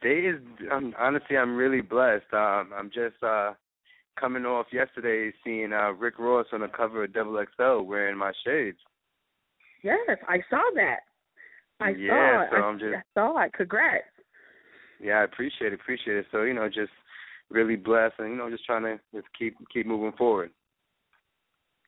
Day 0.00 0.28
is 0.28 0.40
um, 0.70 0.94
honestly, 0.98 1.36
I'm 1.36 1.56
really 1.56 1.80
blessed. 1.80 2.32
Um, 2.32 2.70
I'm 2.76 2.90
just 2.94 3.20
uh 3.22 3.54
coming 4.18 4.44
off 4.44 4.66
yesterday 4.72 5.32
seeing 5.44 5.72
uh 5.72 5.92
Rick 5.92 6.18
Ross 6.18 6.46
on 6.52 6.60
the 6.60 6.68
cover 6.68 7.04
of 7.04 7.12
Double 7.12 7.42
XL 7.56 7.82
wearing 7.82 8.16
my 8.16 8.32
shades. 8.44 8.78
Yes, 9.82 10.18
I 10.28 10.38
saw 10.50 10.62
that. 10.74 11.00
I 11.80 11.90
yeah, 11.90 12.10
saw 12.10 12.42
it. 12.42 12.48
so 12.50 12.56
I, 12.56 12.60
I'm 12.60 12.78
just, 12.78 12.94
I 12.94 13.02
saw 13.14 13.42
it. 13.42 13.52
Congrats. 13.54 14.04
Yeah, 15.00 15.20
I 15.20 15.24
appreciate 15.24 15.72
it. 15.72 15.80
Appreciate 15.80 16.16
it. 16.16 16.26
So 16.32 16.42
you 16.42 16.54
know, 16.54 16.68
just 16.68 16.92
really 17.50 17.76
blessed, 17.76 18.14
and 18.18 18.30
you 18.30 18.36
know, 18.36 18.50
just 18.50 18.64
trying 18.64 18.82
to 18.82 19.00
just 19.14 19.26
keep 19.38 19.56
keep 19.72 19.86
moving 19.86 20.12
forward. 20.16 20.50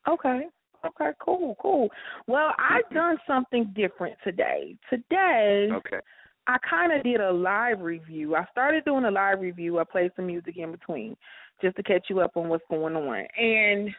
Okay. 0.09 0.47
Okay. 0.85 1.11
Cool. 1.21 1.57
Cool. 1.61 1.89
Well, 2.27 2.53
I've 2.59 2.85
mm-hmm. 2.87 2.95
done 2.95 3.19
something 3.27 3.73
different 3.77 4.17
today. 4.25 4.77
Today. 4.89 5.69
Okay. 5.73 5.99
I 6.47 6.57
kind 6.69 6.93
of 6.93 7.05
did 7.05 7.21
a 7.21 7.31
live 7.31 7.81
review. 7.81 8.35
I 8.35 8.45
started 8.51 8.85
doing 8.85 9.05
a 9.05 9.11
live 9.11 9.41
review. 9.41 9.79
I 9.79 9.85
played 9.85 10.11
some 10.17 10.27
music 10.27 10.57
in 10.57 10.73
between 10.73 11.17
just 11.63 11.77
to 11.77 11.83
catch 11.83 12.07
you 12.09 12.21
up 12.21 12.37
on 12.37 12.49
what's 12.49 12.65
going 12.71 12.97
on. 12.97 13.25
And 13.39 13.91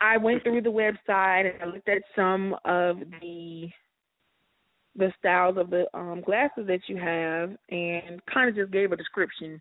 I 0.00 0.16
went 0.16 0.42
through 0.42 0.62
the 0.62 0.70
website 0.70 1.52
and 1.52 1.62
I 1.62 1.66
looked 1.66 1.88
at 1.88 2.02
some 2.16 2.56
of 2.64 2.98
the 3.20 3.68
the 4.96 5.12
styles 5.18 5.56
of 5.58 5.70
the 5.70 5.86
um 5.96 6.22
glasses 6.24 6.66
that 6.66 6.80
you 6.86 6.96
have 6.96 7.50
and 7.70 8.24
kind 8.32 8.48
of 8.48 8.54
just 8.54 8.72
gave 8.72 8.92
a 8.92 8.96
description 8.96 9.60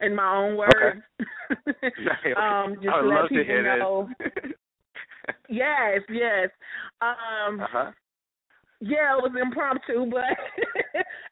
in 0.00 0.14
my 0.14 0.36
own 0.36 0.56
words. 0.56 1.02
Okay. 1.50 2.34
um 2.36 2.74
just 2.74 2.88
I 2.88 3.00
would 3.00 3.08
let 3.08 3.20
love 3.20 3.28
to 3.30 3.34
people 3.36 3.44
hear 3.44 3.78
know. 3.78 4.08
this. 4.18 4.52
yes, 5.48 6.00
yes. 6.10 6.50
Um 7.00 7.60
uh-huh. 7.60 7.90
yeah, 8.80 9.16
it 9.16 9.22
was 9.22 9.32
impromptu, 9.40 10.10
but 10.10 10.24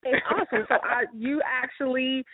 it's 0.02 0.24
awesome. 0.30 0.64
So 0.68 0.76
I 0.82 1.04
you 1.14 1.42
actually 1.44 2.24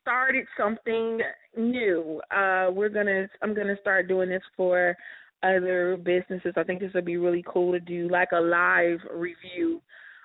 started 0.00 0.46
something 0.56 1.18
new. 1.56 2.20
Uh 2.30 2.68
we're 2.70 2.88
gonna 2.88 3.26
I'm 3.42 3.54
gonna 3.54 3.76
start 3.80 4.06
doing 4.06 4.28
this 4.28 4.42
for 4.56 4.96
other 5.42 5.96
businesses. 5.96 6.54
I 6.56 6.62
think 6.62 6.80
this 6.80 6.92
would 6.94 7.04
be 7.04 7.16
really 7.16 7.44
cool 7.46 7.72
to 7.72 7.80
do 7.80 8.08
like 8.08 8.28
a 8.32 8.40
live 8.40 9.00
review. 9.12 9.82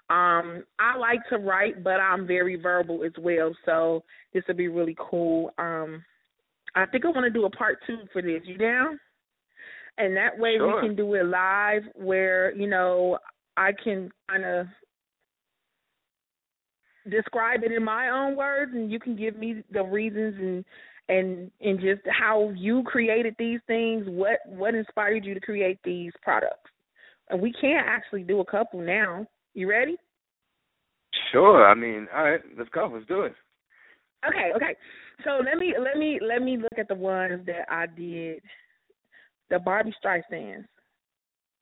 Um, 0.10 0.64
I 0.80 0.96
like 0.98 1.20
to 1.30 1.38
write, 1.38 1.84
but 1.84 2.00
I'm 2.00 2.26
very 2.26 2.56
verbal 2.56 3.04
as 3.04 3.12
well, 3.20 3.54
so 3.66 4.04
this 4.34 4.44
would 4.48 4.56
be 4.58 4.70
really 4.70 4.96
cool. 4.98 5.52
Um, 5.58 6.04
I 6.76 6.86
think 6.86 7.06
I 7.06 7.10
want 7.10 7.26
to 7.26 7.30
do 7.30 7.46
a 7.46 7.50
part 7.50 7.80
two 7.86 7.98
for 8.14 8.22
this. 8.22 8.42
You 8.46 8.58
down? 8.58 9.00
And 9.98 10.16
that 10.16 10.38
way 10.38 10.58
Sure. 10.58 10.82
we 10.82 10.88
can 10.88 10.96
do 10.96 11.14
it 11.16 11.26
live, 11.26 11.84
where 11.96 12.56
you 12.56 12.68
know 12.68 13.18
I 13.58 13.72
can 13.74 14.12
kind 14.30 14.46
of 14.46 14.68
describe 17.10 17.64
it 17.64 17.72
in 17.72 17.84
my 17.84 18.10
own 18.10 18.36
words, 18.36 18.72
and 18.74 18.92
you 18.92 19.00
can 19.00 19.16
give 19.16 19.36
me 19.38 19.64
the 19.72 19.84
reasons 19.84 20.36
and 20.40 20.66
and 21.10 21.52
and 21.62 21.80
just 21.80 22.02
how 22.08 22.50
you 22.56 22.84
created 22.84 23.36
these 23.40 23.60
things, 23.68 24.06
what 24.08 24.40
what 24.46 24.76
inspired 24.76 25.26
you 25.26 25.34
to 25.34 25.40
create 25.40 25.80
these 25.84 26.12
products. 26.22 26.70
And 27.30 27.42
we 27.42 27.52
can 27.60 27.82
actually 27.86 28.24
do 28.24 28.40
a 28.40 28.46
couple 28.46 28.80
now. 28.80 29.26
You 29.58 29.68
ready? 29.68 29.98
Sure. 31.32 31.68
I 31.68 31.74
mean, 31.74 32.08
all 32.16 32.24
right, 32.26 32.42
let's 32.56 32.70
go. 32.70 32.92
Let's 32.94 33.08
do 33.08 33.22
it. 33.24 33.34
Okay, 34.24 34.52
okay. 34.56 34.76
So 35.24 35.40
let 35.44 35.58
me 35.58 35.74
let 35.80 35.98
me 35.98 36.20
let 36.22 36.44
me 36.44 36.58
look 36.58 36.78
at 36.78 36.88
the 36.88 36.94
ones 36.94 37.44
that 37.48 37.66
I 37.68 37.88
did. 37.88 38.44
The 39.50 39.58
Barbie 39.58 39.96
Streisands. 40.00 40.66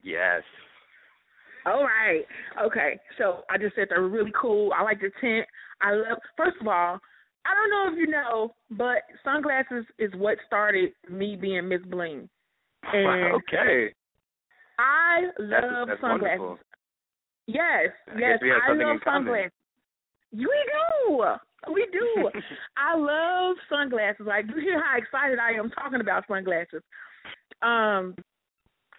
Yes. 0.04 0.42
All 1.66 1.86
right. 1.86 2.24
Okay. 2.62 3.00
So 3.18 3.44
I 3.50 3.58
just 3.58 3.76
said 3.76 3.86
they're 3.90 4.02
really 4.02 4.34
cool. 4.40 4.74
I 4.78 4.84
like 4.84 5.00
the 5.00 5.10
tint. 5.22 5.48
I 5.82 5.94
love. 5.94 6.18
First 6.36 6.58
of 6.60 6.68
all, 6.68 7.00
I 7.46 7.54
don't 7.56 7.70
know 7.70 7.94
if 7.94 7.98
you 7.98 8.08
know, 8.12 8.54
but 8.72 9.04
sunglasses 9.24 9.86
is 10.00 10.12
what 10.18 10.38
started 10.46 10.90
me 11.10 11.38
being 11.40 11.70
Miss 11.70 11.82
Bling. 11.88 12.28
And 12.94 13.36
okay. 13.36 13.94
I 14.78 15.22
That's, 15.38 15.64
love 15.64 15.88
that's 15.88 16.02
sunglasses. 16.02 16.40
wonderful. 16.40 16.60
Yes, 17.48 17.90
I 18.14 18.20
yes, 18.20 18.40
I 18.68 18.74
love 18.74 18.98
sunglasses. 19.04 19.52
We 20.32 20.40
do. 20.48 21.26
We 21.72 21.88
do. 21.92 22.30
I 22.78 22.96
love 22.98 23.56
sunglasses. 23.70 24.26
Like 24.26 24.46
you 24.48 24.62
hear 24.62 24.84
how 24.84 24.98
excited 24.98 25.40
I 25.40 25.52
am 25.52 25.70
talking 25.72 26.02
about 26.02 26.26
sunglasses. 26.28 26.82
Um, 27.62 28.16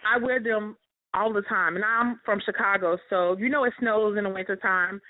I 0.06 0.18
wear 0.20 0.40
them 0.42 0.76
all 1.14 1.32
the 1.32 1.42
time, 1.42 1.76
and 1.76 1.84
I'm 1.84 2.20
from 2.24 2.40
Chicago, 2.44 2.98
so 3.10 3.36
you 3.38 3.48
know 3.48 3.64
it 3.64 3.72
snows 3.80 4.16
in 4.16 4.24
the 4.24 4.30
wintertime. 4.30 5.00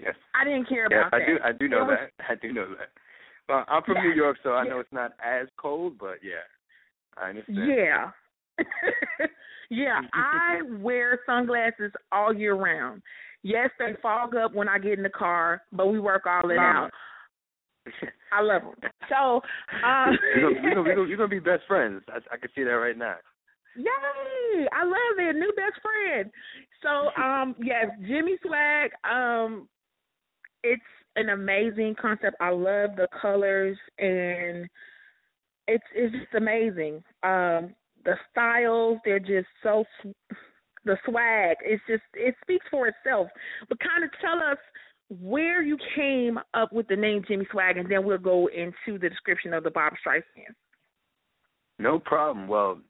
yes. 0.00 0.14
I 0.34 0.44
didn't 0.44 0.68
care 0.68 0.86
Yes, 0.90 1.06
about 1.08 1.14
I 1.14 1.18
that. 1.18 1.24
I 1.24 1.26
do. 1.26 1.38
I 1.44 1.52
do 1.52 1.68
know 1.68 1.84
was- 1.84 1.98
that. 2.18 2.30
I 2.30 2.34
do 2.36 2.52
know 2.52 2.68
that. 2.78 2.90
Well, 3.48 3.64
I'm 3.66 3.82
from 3.82 3.94
New 4.04 4.12
York, 4.12 4.36
so 4.42 4.50
I 4.52 4.64
Yeah. 4.64 4.70
know 4.70 4.80
it's 4.80 4.92
not 4.92 5.12
as 5.24 5.48
cold, 5.56 5.96
but 5.98 6.22
yeah, 6.22 6.44
I 7.16 7.30
understand. 7.30 7.66
Yeah. 7.66 8.10
yeah, 9.70 10.00
I 10.12 10.60
wear 10.80 11.20
sunglasses 11.26 11.92
all 12.12 12.34
year 12.34 12.54
round. 12.54 13.02
Yes, 13.42 13.70
they 13.78 13.94
fog 14.02 14.34
up 14.34 14.54
when 14.54 14.68
I 14.68 14.78
get 14.78 14.98
in 14.98 15.02
the 15.02 15.10
car, 15.10 15.62
but 15.72 15.86
we 15.86 16.00
work 16.00 16.24
all 16.26 16.50
it 16.50 16.58
out. 16.58 16.90
I 18.32 18.42
love 18.42 18.62
them. 18.62 18.90
So, 19.08 19.40
uh, 19.84 20.06
you're, 20.36 20.52
gonna, 20.52 20.62
you're, 20.62 20.74
gonna, 20.74 20.86
you're, 20.86 20.94
gonna, 20.94 21.08
you're 21.08 21.16
gonna 21.16 21.28
be 21.28 21.38
best 21.38 21.62
friends. 21.66 22.02
I, 22.08 22.18
I 22.32 22.36
can 22.36 22.50
see 22.54 22.64
that 22.64 22.70
right 22.70 22.98
now. 22.98 23.14
Yay! 23.76 24.66
I 24.72 24.84
love 24.84 25.18
it. 25.18 25.36
New 25.36 25.52
best 25.56 25.80
friend. 25.80 26.30
So, 26.82 27.22
um, 27.22 27.54
yes, 27.62 27.86
Jimmy 28.06 28.36
Swagg. 28.44 28.88
Um, 29.08 29.68
it's 30.64 30.82
an 31.16 31.30
amazing 31.30 31.94
concept. 32.00 32.36
I 32.40 32.50
love 32.50 32.90
the 32.96 33.08
colors 33.20 33.76
and 33.98 34.68
it's 35.66 35.84
it's 35.94 36.14
just 36.14 36.34
amazing. 36.34 37.02
Um, 37.22 37.74
the 38.04 38.14
styles, 38.30 38.98
they're 39.04 39.18
just 39.18 39.48
so 39.62 39.84
the 40.84 40.96
swag. 41.04 41.56
It's 41.62 41.82
just 41.88 42.02
it 42.14 42.34
speaks 42.42 42.66
for 42.70 42.88
itself. 42.88 43.28
But 43.68 43.78
kind 43.80 44.04
of 44.04 44.10
tell 44.20 44.38
us 44.38 44.58
where 45.08 45.62
you 45.62 45.78
came 45.96 46.38
up 46.54 46.72
with 46.72 46.88
the 46.88 46.96
name 46.96 47.24
Jimmy 47.26 47.46
Swagg, 47.52 47.78
and 47.78 47.90
then 47.90 48.04
we'll 48.04 48.18
go 48.18 48.48
into 48.48 48.98
the 48.98 49.08
description 49.08 49.54
of 49.54 49.64
the 49.64 49.70
Bob 49.70 49.94
Streisand. 50.04 50.54
No 51.78 51.98
problem. 51.98 52.48
Well, 52.48 52.80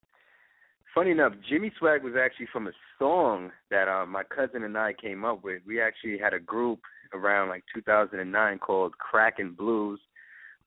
funny 0.94 1.10
enough, 1.10 1.32
Jimmy 1.48 1.72
Swagg 1.80 2.02
was 2.02 2.14
actually 2.20 2.48
from 2.52 2.66
a 2.66 2.72
song 2.98 3.50
that 3.70 3.88
uh, 3.88 4.06
my 4.06 4.22
cousin 4.24 4.64
and 4.64 4.76
I 4.76 4.94
came 4.94 5.24
up 5.24 5.44
with. 5.44 5.62
We 5.66 5.80
actually 5.80 6.18
had 6.18 6.34
a 6.34 6.40
group 6.40 6.80
around 7.12 7.48
like 7.48 7.64
2009 7.74 8.58
called 8.58 8.94
Crackin' 8.98 9.54
Blues. 9.56 10.00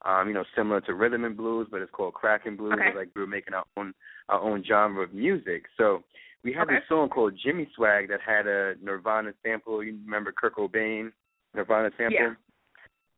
Um, 0.04 0.28
you 0.28 0.34
know, 0.34 0.44
similar 0.56 0.82
to 0.82 0.96
rhythm 0.96 1.26
and 1.26 1.38
blues, 1.38 1.68
but 1.70 1.82
it's 1.82 1.92
called 1.92 2.16
Crackin' 2.16 2.58
Blues. 2.58 2.74
Okay. 2.74 2.98
Like 2.98 3.10
we 3.16 3.22
were 3.22 3.28
making 3.28 3.54
our 3.54 3.66
own 3.78 3.94
our 4.30 4.40
own 4.40 4.64
genre 4.68 5.04
of 5.04 5.14
music. 5.14 5.66
So 5.78 6.04
we 6.44 6.54
had 6.54 6.64
Okay. 6.64 6.76
this 6.76 6.84
song 6.90 7.10
called 7.10 7.38
Jimmy 7.44 7.68
Swagg 7.78 8.08
that 8.10 8.20
had 8.20 8.48
a 8.48 8.74
Nirvana 8.82 9.34
sample. 9.44 9.84
You 9.84 10.00
remember 10.04 10.32
Kurt 10.32 10.56
Cobain, 10.56 11.12
Nirvana 11.54 11.92
sample? 11.98 12.14
Yeah. 12.20 12.34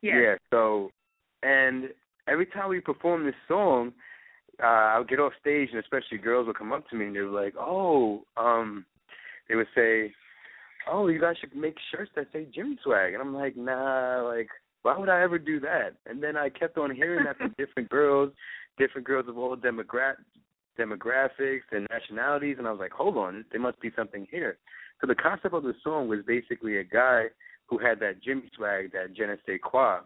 Yes. 0.01 0.15
Yeah. 0.21 0.35
So, 0.49 0.91
and 1.41 1.93
every 2.27 2.47
time 2.47 2.67
we 2.67 2.81
perform 2.81 3.25
this 3.25 3.35
song, 3.47 3.93
uh, 4.61 4.65
I 4.65 4.99
would 4.99 5.07
get 5.07 5.21
off 5.21 5.31
stage, 5.39 5.69
and 5.71 5.79
especially 5.79 6.17
girls 6.17 6.47
would 6.47 6.57
come 6.57 6.73
up 6.73 6.89
to 6.89 6.95
me 6.97 7.05
and 7.05 7.15
they 7.15 7.21
were 7.21 7.41
like, 7.43 7.53
"Oh, 7.57 8.25
um," 8.35 8.85
they 9.47 9.55
would 9.55 9.67
say, 9.73 10.13
"Oh, 10.85 11.07
you 11.07 11.19
guys 11.19 11.37
should 11.37 11.55
make 11.55 11.77
shirts 11.91 12.11
that 12.15 12.27
say 12.33 12.45
Jimmy 12.53 12.77
Swagg," 12.85 13.13
and 13.13 13.21
I'm 13.21 13.33
like, 13.33 13.55
"Nah, 13.55 14.21
like." 14.27 14.49
Why 14.83 14.97
would 14.97 15.09
I 15.09 15.21
ever 15.23 15.39
do 15.39 15.59
that? 15.61 15.95
And 16.05 16.21
then 16.21 16.37
I 16.37 16.49
kept 16.49 16.77
on 16.77 16.93
hearing 16.95 17.25
that 17.25 17.37
from 17.37 17.55
different 17.57 17.89
girls, 17.89 18.31
different 18.77 19.07
girls 19.07 19.27
of 19.27 19.37
all 19.37 19.55
demogra- 19.57 20.15
demographics 20.77 21.61
and 21.71 21.87
nationalities, 21.89 22.57
and 22.59 22.67
I 22.67 22.71
was 22.71 22.79
like, 22.79 22.91
hold 22.91 23.17
on, 23.17 23.45
there 23.51 23.61
must 23.61 23.79
be 23.79 23.91
something 23.95 24.27
here. 24.29 24.57
So 25.01 25.07
the 25.07 25.15
concept 25.15 25.53
of 25.53 25.63
the 25.63 25.73
song 25.83 26.07
was 26.07 26.19
basically 26.25 26.77
a 26.77 26.83
guy 26.83 27.25
who 27.67 27.77
had 27.77 27.99
that 27.99 28.21
Jimmy 28.21 28.49
swag, 28.55 28.91
that 28.93 29.13
je 29.15 29.25
ne 29.25 29.35
sais 29.45 29.59
quoi. 29.63 29.99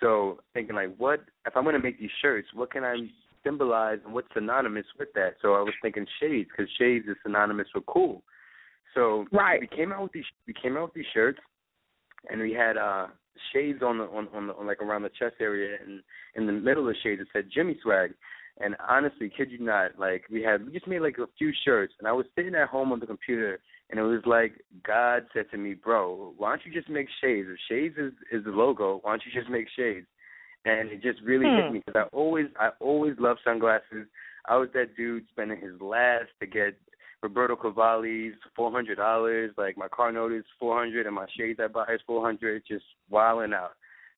So 0.00 0.40
thinking 0.54 0.76
like, 0.76 0.94
what 0.96 1.20
if 1.46 1.56
I'm 1.56 1.64
going 1.64 1.74
to 1.74 1.82
make 1.82 2.00
these 2.00 2.10
shirts? 2.22 2.48
What 2.54 2.72
can 2.72 2.84
I 2.84 2.96
symbolize 3.44 3.98
and 4.04 4.14
what's 4.14 4.28
synonymous 4.34 4.86
with 4.98 5.12
that? 5.14 5.34
So 5.42 5.54
I 5.54 5.60
was 5.60 5.74
thinking 5.82 6.06
shades 6.20 6.48
because 6.50 6.70
shades 6.78 7.06
is 7.06 7.16
synonymous 7.22 7.68
with 7.74 7.86
cool. 7.86 8.22
So 8.94 9.26
Right. 9.30 9.60
we 9.60 9.66
came 9.66 9.92
out 9.92 10.02
with 10.02 10.12
these 10.12 10.24
we 10.46 10.54
came 10.54 10.76
out 10.76 10.84
with 10.84 10.94
these 10.94 11.12
shirts, 11.12 11.38
and 12.30 12.40
we 12.40 12.52
had 12.52 12.76
uh 12.76 13.08
shades 13.52 13.82
on 13.82 13.98
the 13.98 14.04
on 14.04 14.28
on, 14.34 14.46
the, 14.48 14.54
on 14.54 14.66
like 14.66 14.80
around 14.80 15.02
the 15.02 15.10
chest 15.10 15.36
area, 15.40 15.76
and 15.84 16.02
in 16.34 16.46
the 16.46 16.52
middle 16.52 16.88
of 16.88 16.94
the 16.94 17.00
shades 17.02 17.20
it 17.20 17.28
said 17.32 17.50
Jimmy 17.52 17.78
swag. 17.82 18.14
And 18.62 18.76
honestly, 18.86 19.32
kid 19.34 19.50
you 19.50 19.58
not, 19.58 19.98
like 19.98 20.24
we 20.30 20.42
had 20.42 20.66
we 20.66 20.72
just 20.72 20.86
made 20.86 21.00
like 21.00 21.18
a 21.18 21.26
few 21.38 21.52
shirts, 21.64 21.94
and 21.98 22.06
I 22.06 22.12
was 22.12 22.26
sitting 22.36 22.54
at 22.54 22.68
home 22.68 22.92
on 22.92 23.00
the 23.00 23.06
computer, 23.06 23.58
and 23.88 23.98
it 23.98 24.02
was 24.02 24.22
like 24.26 24.52
God 24.86 25.26
said 25.32 25.50
to 25.50 25.56
me, 25.56 25.74
"Bro, 25.74 26.34
why 26.36 26.50
don't 26.50 26.66
you 26.66 26.72
just 26.72 26.90
make 26.90 27.08
shades? 27.22 27.48
If 27.50 27.58
shades 27.68 27.96
is 27.96 28.12
is 28.30 28.44
the 28.44 28.50
logo, 28.50 29.00
why 29.02 29.12
don't 29.12 29.22
you 29.24 29.32
just 29.32 29.50
make 29.50 29.66
shades?" 29.74 30.06
And 30.66 30.90
it 30.90 31.02
just 31.02 31.22
really 31.22 31.46
hit 31.46 31.68
Hmm. 31.68 31.74
me 31.74 31.82
because 31.84 32.04
I 32.04 32.14
always 32.14 32.46
I 32.58 32.70
always 32.80 33.14
loved 33.18 33.40
sunglasses. 33.44 34.06
I 34.46 34.56
was 34.56 34.68
that 34.74 34.96
dude 34.96 35.26
spending 35.30 35.60
his 35.60 35.80
last 35.80 36.28
to 36.40 36.46
get 36.46 36.74
Roberto 37.22 37.56
Cavalli's 37.56 38.34
four 38.56 38.70
hundred 38.70 38.96
dollars. 38.96 39.52
Like 39.56 39.76
my 39.76 39.88
car 39.88 40.12
note 40.12 40.32
is 40.32 40.44
four 40.58 40.78
hundred, 40.78 41.06
and 41.06 41.14
my 41.14 41.26
shades 41.36 41.60
I 41.62 41.68
buy 41.68 41.84
is 41.94 42.00
four 42.06 42.24
hundred. 42.24 42.62
Just 42.66 42.84
wilding 43.08 43.52
out. 43.52 43.72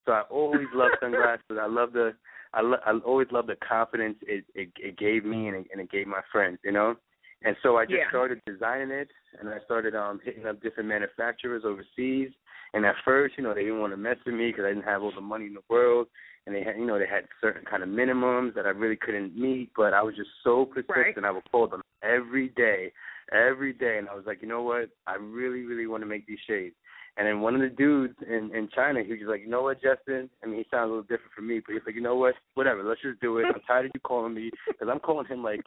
So 0.06 0.12
I 0.12 0.22
always 0.30 0.66
loved 0.74 0.94
sunglasses. 1.00 1.58
I 1.60 1.66
love 1.66 1.92
the 1.92 2.14
I 2.54 2.60
lo- 2.60 2.80
I 2.84 2.92
always 3.04 3.28
loved 3.30 3.48
the 3.48 3.56
confidence 3.56 4.16
it 4.22 4.44
it, 4.54 4.70
it 4.76 4.98
gave 4.98 5.24
me 5.24 5.48
and 5.48 5.56
it, 5.58 5.66
and 5.72 5.80
it 5.80 5.90
gave 5.90 6.06
my 6.06 6.20
friends. 6.30 6.58
You 6.64 6.72
know. 6.72 6.96
And 7.44 7.56
so 7.62 7.76
I 7.76 7.84
just 7.84 7.98
Yeah. 7.98 8.08
started 8.08 8.40
designing 8.46 8.92
it, 8.92 9.08
and 9.40 9.48
I 9.48 9.58
started 9.64 9.96
um 9.96 10.20
hitting 10.24 10.46
up 10.46 10.62
different 10.62 10.88
manufacturers 10.88 11.64
overseas. 11.64 12.30
And 12.74 12.86
at 12.86 12.94
first, 13.04 13.36
you 13.36 13.42
know, 13.42 13.52
they 13.52 13.64
didn't 13.64 13.80
want 13.80 13.92
to 13.92 13.98
mess 13.98 14.16
with 14.24 14.34
me 14.34 14.50
because 14.50 14.64
I 14.64 14.68
didn't 14.68 14.84
have 14.84 15.02
all 15.02 15.12
the 15.14 15.20
money 15.20 15.46
in 15.46 15.54
the 15.54 15.60
world, 15.68 16.06
and 16.46 16.54
they 16.54 16.62
had, 16.62 16.76
you 16.76 16.86
know, 16.86 16.98
they 16.98 17.06
had 17.06 17.24
certain 17.40 17.66
kind 17.66 17.82
of 17.82 17.88
minimums 17.90 18.54
that 18.54 18.64
I 18.64 18.70
really 18.70 18.96
couldn't 18.96 19.36
meet. 19.36 19.70
But 19.76 19.92
I 19.92 20.02
was 20.02 20.16
just 20.16 20.30
so 20.42 20.64
persistent. 20.64 21.26
I 21.26 21.30
would 21.32 21.50
call 21.50 21.66
them 21.66 21.82
every 22.02 22.48
day, 22.50 22.92
every 23.32 23.72
day, 23.72 23.98
and 23.98 24.08
I 24.08 24.14
was 24.14 24.24
like, 24.26 24.42
you 24.42 24.48
know 24.48 24.62
what? 24.62 24.90
I 25.06 25.14
really, 25.14 25.62
really 25.62 25.86
want 25.86 26.02
to 26.02 26.06
make 26.06 26.26
these 26.26 26.38
shades. 26.46 26.74
And 27.16 27.26
then 27.26 27.40
one 27.42 27.54
of 27.54 27.60
the 27.60 27.68
dudes 27.68 28.14
in 28.26 28.50
in 28.54 28.68
China, 28.74 29.02
he 29.02 29.12
was 29.12 29.28
like, 29.28 29.42
you 29.42 29.48
know 29.48 29.62
what, 29.62 29.82
Justin? 29.82 30.30
I 30.42 30.46
mean, 30.46 30.56
he 30.56 30.66
sounds 30.70 30.86
a 30.86 30.88
little 30.88 31.02
different 31.02 31.32
from 31.34 31.46
me, 31.46 31.60
but 31.64 31.74
he's 31.74 31.82
like, 31.84 31.94
you 31.94 32.00
know 32.00 32.16
what? 32.16 32.34
Whatever, 32.54 32.82
let's 32.82 33.02
just 33.02 33.20
do 33.20 33.38
it. 33.38 33.46
I'm 33.46 33.60
tired 33.66 33.86
of 33.86 33.92
you 33.94 34.00
calling 34.00 34.34
me 34.34 34.50
because 34.66 34.88
I'm 34.90 35.00
calling 35.00 35.26
him 35.26 35.42
like 35.42 35.60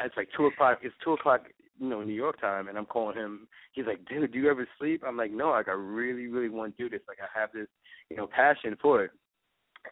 it's 0.00 0.16
like 0.16 0.28
two 0.36 0.46
o'clock. 0.46 0.78
It's 0.82 0.94
two 1.04 1.12
o'clock, 1.12 1.42
you 1.78 1.88
know, 1.88 2.02
New 2.02 2.14
York 2.14 2.40
time, 2.40 2.68
and 2.68 2.78
I'm 2.78 2.86
calling 2.86 3.16
him. 3.16 3.48
He's 3.72 3.86
like, 3.86 4.06
dude, 4.06 4.32
do 4.32 4.38
you 4.38 4.50
ever 4.50 4.66
sleep? 4.78 5.02
I'm 5.06 5.16
like, 5.16 5.30
no, 5.30 5.50
like 5.50 5.68
I 5.68 5.72
really, 5.72 6.26
really 6.28 6.48
want 6.48 6.76
to 6.76 6.82
do 6.82 6.88
this. 6.88 7.04
Like 7.06 7.18
I 7.20 7.38
have 7.38 7.50
this, 7.52 7.68
you 8.08 8.16
know, 8.16 8.26
passion 8.26 8.76
for 8.80 9.04
it. 9.04 9.10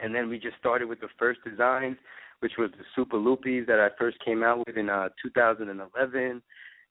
And 0.01 0.15
then 0.15 0.29
we 0.29 0.39
just 0.39 0.57
started 0.59 0.89
with 0.89 1.01
the 1.01 1.09
first 1.19 1.41
designs, 1.45 1.97
which 2.41 2.53
was 2.59 2.71
the 2.73 2.85
Super 2.97 3.17
Loopies 3.17 3.67
that 3.67 3.79
I 3.81 3.89
first 3.99 4.19
came 4.25 4.43
out 4.43 4.67
with 4.67 4.77
in 4.77 4.89
uh 4.91 5.09
2011 5.23 6.43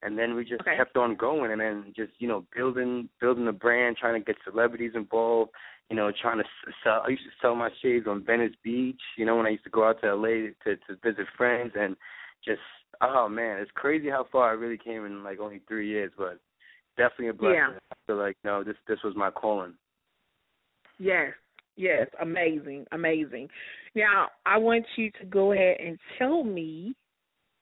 and 0.02 0.18
then 0.18 0.36
we 0.36 0.46
just 0.46 0.62
Okay. 0.62 0.78
kept 0.78 0.96
on 0.96 1.16
going 1.16 1.52
and 1.52 1.60
then 1.60 1.94
just 1.96 2.14
you 2.20 2.28
know 2.28 2.46
building 2.56 3.10
building 3.20 3.46
the 3.46 3.52
brand 3.52 3.98
trying 3.98 4.20
to 4.20 4.26
get 4.26 4.36
celebrities 4.44 4.94
involved 4.96 5.52
you 5.90 5.96
know 5.96 6.12
trying 6.22 6.38
to 6.38 6.44
sell 6.84 7.04
i 7.06 7.10
used 7.10 7.24
to 7.24 7.30
sell 7.42 7.56
my 7.56 7.70
shades 7.82 8.08
on 8.08 8.24
venice 8.24 8.54
beach 8.64 9.02
you 9.18 9.26
know 9.26 9.36
when 9.36 9.46
i 9.46 9.50
used 9.50 9.64
to 9.64 9.70
go 9.70 9.88
out 9.88 10.00
to 10.02 10.16
la 10.16 10.28
to 10.28 10.76
to 10.88 10.96
visit 11.04 11.26
friends 11.38 11.74
and 11.78 11.96
just 12.46 12.62
oh 13.02 13.28
man 13.28 13.60
it's 13.60 13.72
crazy 13.76 14.10
how 14.10 14.26
far 14.32 14.50
i 14.50 14.54
really 14.54 14.78
came 14.78 15.06
in 15.06 15.24
like 15.24 15.40
only 15.40 15.62
three 15.68 15.88
years 15.90 16.12
but 16.18 16.40
definitely 16.98 17.28
a 17.28 17.34
blessing 17.34 17.56
Yeah. 17.58 17.80
i 17.92 17.96
feel 18.08 18.18
like 18.18 18.38
no 18.44 18.64
this 18.64 18.78
this 18.88 19.00
was 19.04 19.16
my 19.16 19.30
calling 19.32 19.74
Yes, 21.02 21.32
yes, 21.80 22.08
amazing, 22.22 22.86
amazing. 22.92 23.48
Now 23.96 24.28
I 24.46 24.58
want 24.58 24.86
you 24.98 25.10
to 25.20 25.26
go 25.26 25.54
ahead 25.54 25.78
and 25.80 25.98
tell 26.18 26.44
me 26.44 26.94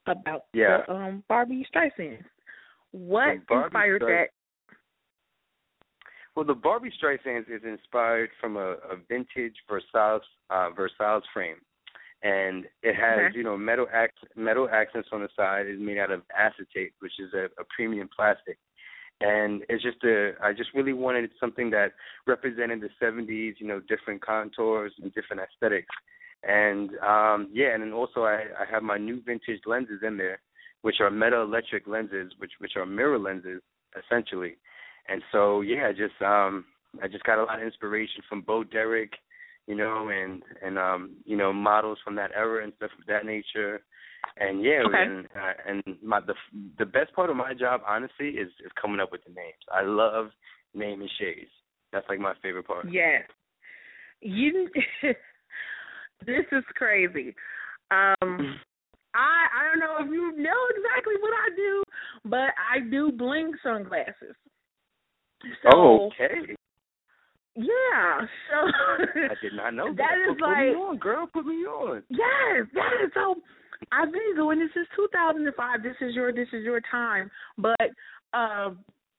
about 0.08 0.46
Yeah. 0.54 0.82
the 0.88 0.94
um 0.94 1.24
Barbie 1.30 1.66
Streisand. 1.74 2.24
What 2.92 3.30
inspired 3.50 4.02
Streisand- 4.02 4.08
that? 4.08 4.30
Well, 6.36 6.46
the 6.46 6.54
Barbie 6.54 6.92
Streisand 7.02 7.50
is 7.50 7.64
inspired 7.64 8.30
from 8.40 8.58
a, 8.58 8.74
a 8.92 8.98
vintage 9.10 9.56
Versailles 9.68 10.20
uh, 10.52 10.70
Versailles 10.70 11.22
frame, 11.34 11.58
and 12.22 12.66
it 12.84 12.96
has 12.96 13.20
Okay. 13.30 13.38
you 13.38 13.44
know 13.44 13.58
metal 13.58 13.88
ac- 13.94 14.28
metal 14.36 14.70
accents 14.72 15.10
on 15.12 15.22
the 15.22 15.30
side. 15.36 15.66
It's 15.66 15.82
made 15.82 15.98
out 15.98 16.12
of 16.12 16.22
acetate, 16.38 16.94
which 17.00 17.14
is 17.20 17.34
a, 17.34 17.46
a 17.60 17.66
premium 17.76 18.08
plastic, 18.16 18.58
and 19.22 19.64
it's 19.70 19.84
just 19.84 20.04
a. 20.04 20.34
I 20.44 20.54
just 20.54 20.70
really 20.74 20.94
wanted 20.94 21.30
something 21.40 21.70
that 21.72 21.94
represented 22.28 22.82
the 22.82 22.90
'70s, 23.04 23.56
you 23.60 23.68
know, 23.68 23.80
different 23.80 24.22
contours 24.22 24.94
and 25.02 25.14
different 25.14 25.42
aesthetics, 25.42 25.94
and 26.44 26.92
um 27.00 27.50
yeah, 27.52 27.74
and 27.74 27.84
then 27.84 27.94
also 27.94 28.24
I, 28.24 28.46
I 28.60 28.66
have 28.72 28.84
my 28.84 28.98
new 28.98 29.22
vintage 29.24 29.62
lenses 29.66 30.02
in 30.06 30.18
there, 30.18 30.40
which 30.82 30.98
are 31.00 31.10
meta 31.10 31.38
electric 31.38 31.88
lenses, 31.88 32.32
which 32.38 32.52
which 32.60 32.74
are 32.76 32.86
mirror 32.86 33.20
lenses 33.20 33.62
essentially. 33.98 34.58
And 35.10 35.22
so 35.32 35.62
yeah, 35.62 35.92
just 35.92 36.22
um 36.22 36.66
I 37.02 37.08
just 37.08 37.24
got 37.24 37.40
a 37.40 37.44
lot 37.44 37.60
of 37.60 37.66
inspiration 37.66 38.22
from 38.30 38.42
Bo 38.42 38.64
Derek, 38.64 39.14
you 39.66 39.76
know, 39.76 40.10
and 40.10 40.44
and 40.64 40.78
um 40.78 41.16
you 41.26 41.38
know 41.38 41.52
models 41.52 41.98
from 42.04 42.16
that 42.16 42.32
era 42.36 42.64
and 42.64 42.74
stuff 42.78 42.92
of 43.00 43.06
that 43.08 43.26
nature. 43.26 43.82
And 44.38 44.64
yeah, 44.64 44.82
okay. 44.88 44.98
and 44.98 45.26
uh, 45.26 45.54
and 45.68 45.84
my 46.04 46.20
the 46.20 46.34
the 46.78 46.86
best 46.86 47.14
part 47.14 47.30
of 47.30 47.36
my 47.36 47.54
job, 47.54 47.82
honestly, 47.88 48.30
is 48.30 48.50
is 48.64 48.72
coming 48.80 49.00
up 49.00 49.12
with 49.12 49.24
the 49.24 49.34
names. 49.34 49.64
I 49.74 49.84
love 49.84 50.30
naming 50.74 51.10
shades. 51.20 51.50
That's 51.92 52.06
like 52.10 52.20
my 52.20 52.34
favorite 52.42 52.68
part. 52.68 52.88
Yes. 52.92 53.24
You. 54.22 54.70
this 56.26 56.46
is 56.52 56.64
crazy. 56.76 57.36
Um, 57.92 58.16
I 59.16 59.48
I 59.50 59.72
don't 59.72 59.80
know 59.80 59.96
if 60.00 60.12
you 60.12 60.32
know 60.38 60.62
exactly 60.76 61.16
what 61.20 61.34
I 61.34 61.56
do, 61.56 61.84
but 62.26 62.50
I 62.74 62.80
do 62.90 63.12
bling 63.12 63.54
sunglasses. 63.64 64.36
So, 65.64 65.70
oh, 65.74 66.10
okay. 66.14 66.56
Yeah. 67.56 68.22
So 68.52 68.70
I 69.16 69.34
did 69.42 69.54
not 69.54 69.74
know 69.74 69.88
that. 69.96 69.98
that 69.98 70.32
is 70.32 70.38
put, 70.38 70.42
like 70.42 70.58
put 70.58 70.66
me 70.66 70.76
on, 70.76 70.98
girl. 70.98 71.28
Put 71.34 71.46
me 71.46 71.56
on. 71.66 72.04
Yes, 72.10 72.68
yes. 72.74 73.12
So 73.14 73.36
I've 73.92 74.12
been 74.12 74.36
doing 74.36 74.60
this 74.60 74.70
since 74.74 74.88
2005. 74.96 75.84
This 75.84 75.96
is 76.02 76.16
your 76.16 76.32
this 76.32 76.48
is 76.54 76.64
your 76.64 76.82
time. 76.92 77.30
But 77.58 77.90
uh, 78.34 78.72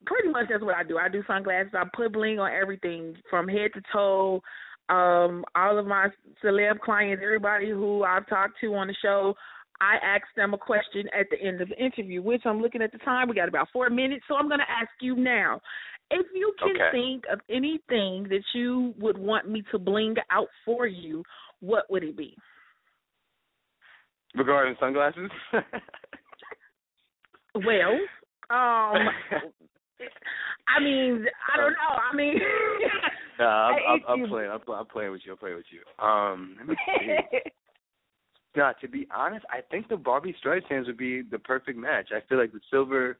pretty 0.06 0.28
much 0.28 0.46
that's 0.50 0.62
what 0.62 0.76
I 0.76 0.82
do. 0.82 0.98
I 0.98 1.08
do 1.08 1.22
sunglasses. 1.26 1.72
I 1.74 1.84
put 1.94 2.12
bling 2.12 2.38
on 2.38 2.50
everything 2.52 3.16
from 3.30 3.48
head 3.48 3.70
to 3.74 3.82
toe. 3.92 4.42
Um, 4.88 5.44
all 5.54 5.78
of 5.78 5.86
my 5.86 6.08
celeb 6.42 6.80
clients, 6.80 7.22
everybody 7.22 7.68
who 7.68 8.04
I've 8.04 8.26
talked 8.26 8.54
to 8.62 8.74
on 8.74 8.86
the 8.86 8.94
show, 9.02 9.34
I 9.80 9.96
ask 10.02 10.24
them 10.34 10.54
a 10.54 10.58
question 10.58 11.08
at 11.18 11.26
the 11.30 11.40
end 11.40 11.60
of 11.60 11.68
the 11.68 11.76
interview, 11.82 12.22
which 12.22 12.42
I'm 12.46 12.60
looking 12.60 12.82
at 12.82 12.92
the 12.92 12.98
time. 12.98 13.28
We 13.28 13.34
got 13.34 13.48
about 13.48 13.68
four 13.72 13.90
minutes, 13.90 14.24
so 14.26 14.34
I'm 14.34 14.48
going 14.48 14.60
to 14.60 14.70
ask 14.70 14.90
you 15.00 15.14
now. 15.14 15.60
If 16.10 16.26
you 16.34 16.54
can 16.58 16.70
Okay. 16.70 16.90
think 16.90 17.24
of 17.30 17.40
anything 17.50 18.24
that 18.30 18.42
you 18.54 18.94
would 18.98 19.18
want 19.18 19.48
me 19.48 19.62
to 19.70 19.78
bling 19.78 20.16
out 20.30 20.48
for 20.64 20.86
you, 20.86 21.22
what 21.60 21.90
would 21.90 22.02
it 22.02 22.16
be? 22.16 22.36
Regarding 24.38 24.77
sunglasses. 24.81 25.31
Well, 27.55 27.94
um, 28.51 29.09
I 30.68 30.81
mean, 30.81 31.27
I 31.53 31.57
don't 31.57 31.72
know. 31.72 31.98
I 32.11 32.14
mean, 32.14 32.35
nah, 33.38 33.68
I'm, 33.68 33.77
I'm, 33.88 34.22
I'm 34.22 34.29
playing. 34.29 34.51
I'm, 34.51 34.61
I'm 34.72 34.87
playing 34.87 35.12
with 35.12 35.22
you. 35.24 35.33
I'm 35.33 35.38
playing 35.38 35.57
with 35.57 35.66
you. 35.70 36.05
Um, 36.05 36.57
let 36.59 36.68
me 36.68 36.77
see. 36.87 37.38
Nah, 38.57 38.72
to 38.81 38.88
be 38.88 39.07
honest, 39.14 39.44
I 39.51 39.61
think 39.70 39.88
the 39.88 39.96
Barbie 39.96 40.35
Streisand 40.42 40.87
would 40.87 40.96
be 40.96 41.22
the 41.22 41.38
perfect 41.38 41.79
match. 41.79 42.09
I 42.12 42.27
feel 42.29 42.38
like 42.38 42.51
the 42.51 42.61
silver, 42.70 43.18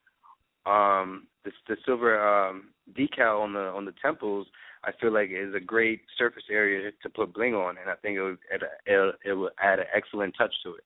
um, 0.67 1.29
the, 1.45 1.53
the 1.69 1.77
silver 1.85 2.19
um 2.19 2.71
decal 2.97 3.43
on 3.43 3.53
the 3.53 3.61
on 3.61 3.85
the 3.85 3.95
temples, 4.03 4.49
I 4.83 4.91
feel 5.01 5.13
like 5.13 5.29
is 5.31 5.55
a 5.55 5.61
great 5.61 6.01
surface 6.17 6.45
area 6.51 6.91
to 7.03 7.11
put 7.11 7.35
bling 7.35 7.55
on, 7.55 7.77
and 7.79 7.89
I 7.89 7.95
think 7.97 8.17
it 8.17 8.23
would 8.23 8.39
a, 8.51 8.65
it, 8.87 9.15
it 9.27 9.35
would 9.35 9.53
add 9.63 9.79
an 9.79 9.85
excellent 9.95 10.35
touch 10.37 10.55
to 10.65 10.75
it. 10.75 10.85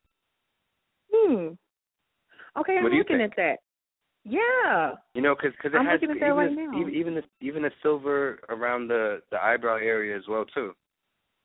Hmm. 1.12 1.48
Okay, 2.59 2.77
I'm 2.77 2.83
What 2.83 2.90
do 2.90 2.96
you 2.96 3.03
looking 3.03 3.18
think? 3.18 3.33
at 3.33 3.37
that. 3.37 3.57
Yeah. 4.25 4.94
You 5.14 5.22
know, 5.22 5.35
because 5.35 5.53
cause 5.61 5.72
it 5.75 5.79
I'm 5.79 5.87
has 5.87 6.01
looking 6.01 6.11
at 6.11 6.20
that 6.20 6.27
even 6.27 6.37
right 6.37 6.55
the, 6.55 6.79
even 6.79 6.94
even 6.94 7.14
the 7.14 7.22
even 7.40 7.62
the 7.62 7.70
silver 7.83 8.38
around 8.48 8.88
the 8.88 9.20
the 9.31 9.42
eyebrow 9.42 9.77
area 9.77 10.16
as 10.16 10.22
well 10.29 10.44
too, 10.44 10.72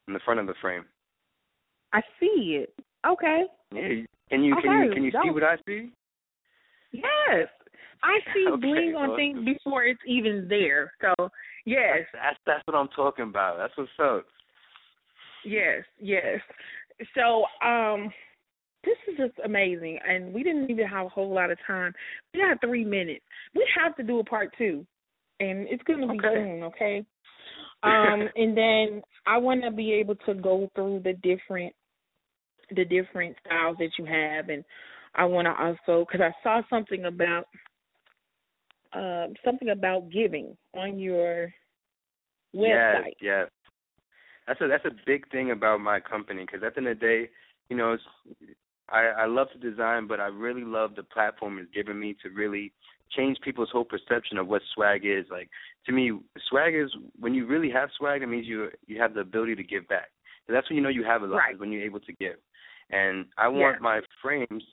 in 0.08 0.14
the 0.14 0.20
front 0.26 0.40
of 0.40 0.48
the 0.48 0.54
frame. 0.62 0.86
I 1.94 2.02
see 2.20 2.64
it. 2.64 2.74
Okay. 3.06 3.46
Yeah, 3.74 4.06
can 4.30 4.44
you 4.44 4.56
can 4.62 4.84
you 4.84 4.94
can 4.94 5.04
you 5.04 5.12
see 5.24 5.32
what 5.32 5.44
I 5.44 5.56
see? 5.66 5.92
Yes. 6.92 7.48
I 8.04 8.20
see 8.34 8.46
Okay, 8.52 8.62
bling 8.62 8.96
on 8.96 9.10
awesome. 9.10 9.16
things 9.16 9.46
before 9.46 9.84
it's 9.84 10.00
even 10.06 10.48
there. 10.48 10.92
So 11.02 11.30
yes, 11.66 12.06
That's 12.14 12.38
that's 12.46 12.64
what 12.66 12.76
I'm 12.76 12.90
talking 12.90 13.26
about. 13.26 13.58
That's 13.58 13.74
what's 13.76 13.90
up. 14.00 14.26
yes, 15.46 15.84
yes. 16.00 16.40
So 17.16 17.46
um 17.66 18.12
this 18.88 19.14
is 19.14 19.18
just 19.18 19.40
amazing 19.46 20.00
and 20.08 20.34
we 20.34 20.44
didn't 20.44 20.70
even 20.70 20.88
have 20.88 21.06
a 21.06 21.10
whole 21.10 21.34
lot 21.34 21.52
of 21.52 21.58
time. 21.68 21.94
We 22.34 22.40
got 22.40 22.62
three 22.62 22.86
minutes. 22.86 23.26
We 23.54 23.68
have 23.76 23.96
to 23.98 24.04
do 24.04 24.20
a 24.20 24.24
part 24.24 24.54
two. 24.58 24.86
And 25.40 25.68
it's 25.70 25.84
gonna 25.84 26.08
be 26.08 26.20
Okay. 26.20 26.34
soon, 26.34 26.64
okay? 26.64 27.06
Um 27.84 28.30
and 28.36 28.58
then 28.58 29.02
I 29.26 29.38
wanna 29.38 29.72
be 29.72 29.92
able 29.94 30.16
to 30.28 30.34
go 30.34 30.70
through 30.74 31.02
the 31.04 31.14
different 31.14 31.74
the 32.76 32.86
different 32.86 33.36
styles 33.46 33.78
that 33.80 33.92
you 34.00 34.06
have 34.06 34.50
and 34.50 34.64
I 35.16 35.26
want 35.26 35.48
to 35.48 35.52
also 35.52 36.06
because 36.06 36.22
I 36.22 36.34
saw 36.44 36.62
something 36.70 37.06
about 37.06 37.46
um 38.94 39.34
something 39.44 39.70
about 39.70 40.10
giving 40.12 40.56
on 40.76 41.00
your 41.00 41.54
website. 42.56 43.16
Yes, 43.22 43.50
yes. 43.50 43.50
That's 44.48 44.62
a 44.62 44.68
that's 44.68 44.86
a 44.86 44.96
big 45.06 45.30
thing 45.32 45.52
about 45.52 45.82
my 45.82 46.00
company 46.00 46.46
because 46.46 46.64
at 46.64 46.76
the 46.76 46.80
end 46.80 46.88
of 46.88 47.00
the 47.00 47.06
day, 47.06 47.30
you 47.70 47.76
know, 47.76 47.94
it's, 47.94 48.04
I 48.90 49.06
I 49.24 49.26
love 49.26 49.48
to 49.52 49.70
design, 49.70 50.08
but 50.08 50.20
I 50.20 50.28
really 50.28 50.64
love 50.64 50.96
the 50.96 51.04
platform 51.04 51.60
it's 51.60 51.74
given 51.74 52.00
me 52.00 52.16
to 52.24 52.30
really 52.30 52.72
change 53.16 53.38
people's 53.42 53.70
whole 53.72 53.86
perception 53.86 54.38
of 54.38 54.48
what 54.48 54.62
swag 54.74 55.06
is. 55.06 55.26
Like 55.30 55.50
to 55.86 55.92
me, 55.92 56.12
swag 56.50 56.76
is 56.76 56.90
when 57.20 57.34
you 57.34 57.46
really 57.46 57.70
have 57.72 57.90
swag, 57.98 58.22
it 58.22 58.28
means 58.28 58.48
you 58.48 58.70
you 58.86 59.00
have 59.02 59.14
the 59.14 59.22
ability 59.22 59.56
to 59.56 59.64
give 59.64 59.88
back. 59.88 60.10
So 60.46 60.54
that's 60.54 60.70
when 60.70 60.78
you 60.78 60.84
know 60.84 60.90
you 60.90 61.04
have 61.04 61.22
a 61.24 61.26
lot 61.26 61.38
Right. 61.38 61.56
is 61.56 61.60
when 61.60 61.72
you're 61.72 61.84
able 61.84 62.00
to 62.02 62.14
give. 62.14 62.38
And 62.90 63.26
I 63.38 63.48
want 63.50 63.78
Yeah. 63.78 63.84
my 63.84 64.02
frames, 64.22 64.64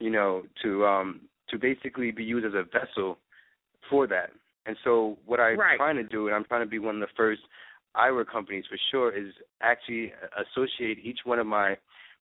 you 0.00 0.10
know, 0.10 0.44
to 0.62 0.86
um 0.86 1.20
to 1.48 1.58
basically 1.58 2.10
be 2.10 2.24
used 2.24 2.46
as 2.46 2.54
a 2.54 2.62
vessel 2.64 3.18
for 3.90 4.06
that. 4.06 4.30
And 4.66 4.76
so 4.82 5.18
what 5.26 5.40
I'm 5.40 5.58
Right. 5.58 5.76
trying 5.76 5.96
to 5.96 6.02
do, 6.04 6.26
and 6.26 6.34
I'm 6.34 6.44
trying 6.44 6.62
to 6.62 6.66
be 6.66 6.78
one 6.78 7.02
of 7.02 7.06
the 7.08 7.14
first 7.14 7.42
eyewear 7.94 8.26
companies 8.26 8.64
for 8.66 8.78
sure, 8.90 9.10
is 9.12 9.34
actually 9.60 10.12
associate 10.36 10.98
each 11.04 11.20
one 11.26 11.38
of 11.38 11.46
my 11.46 11.76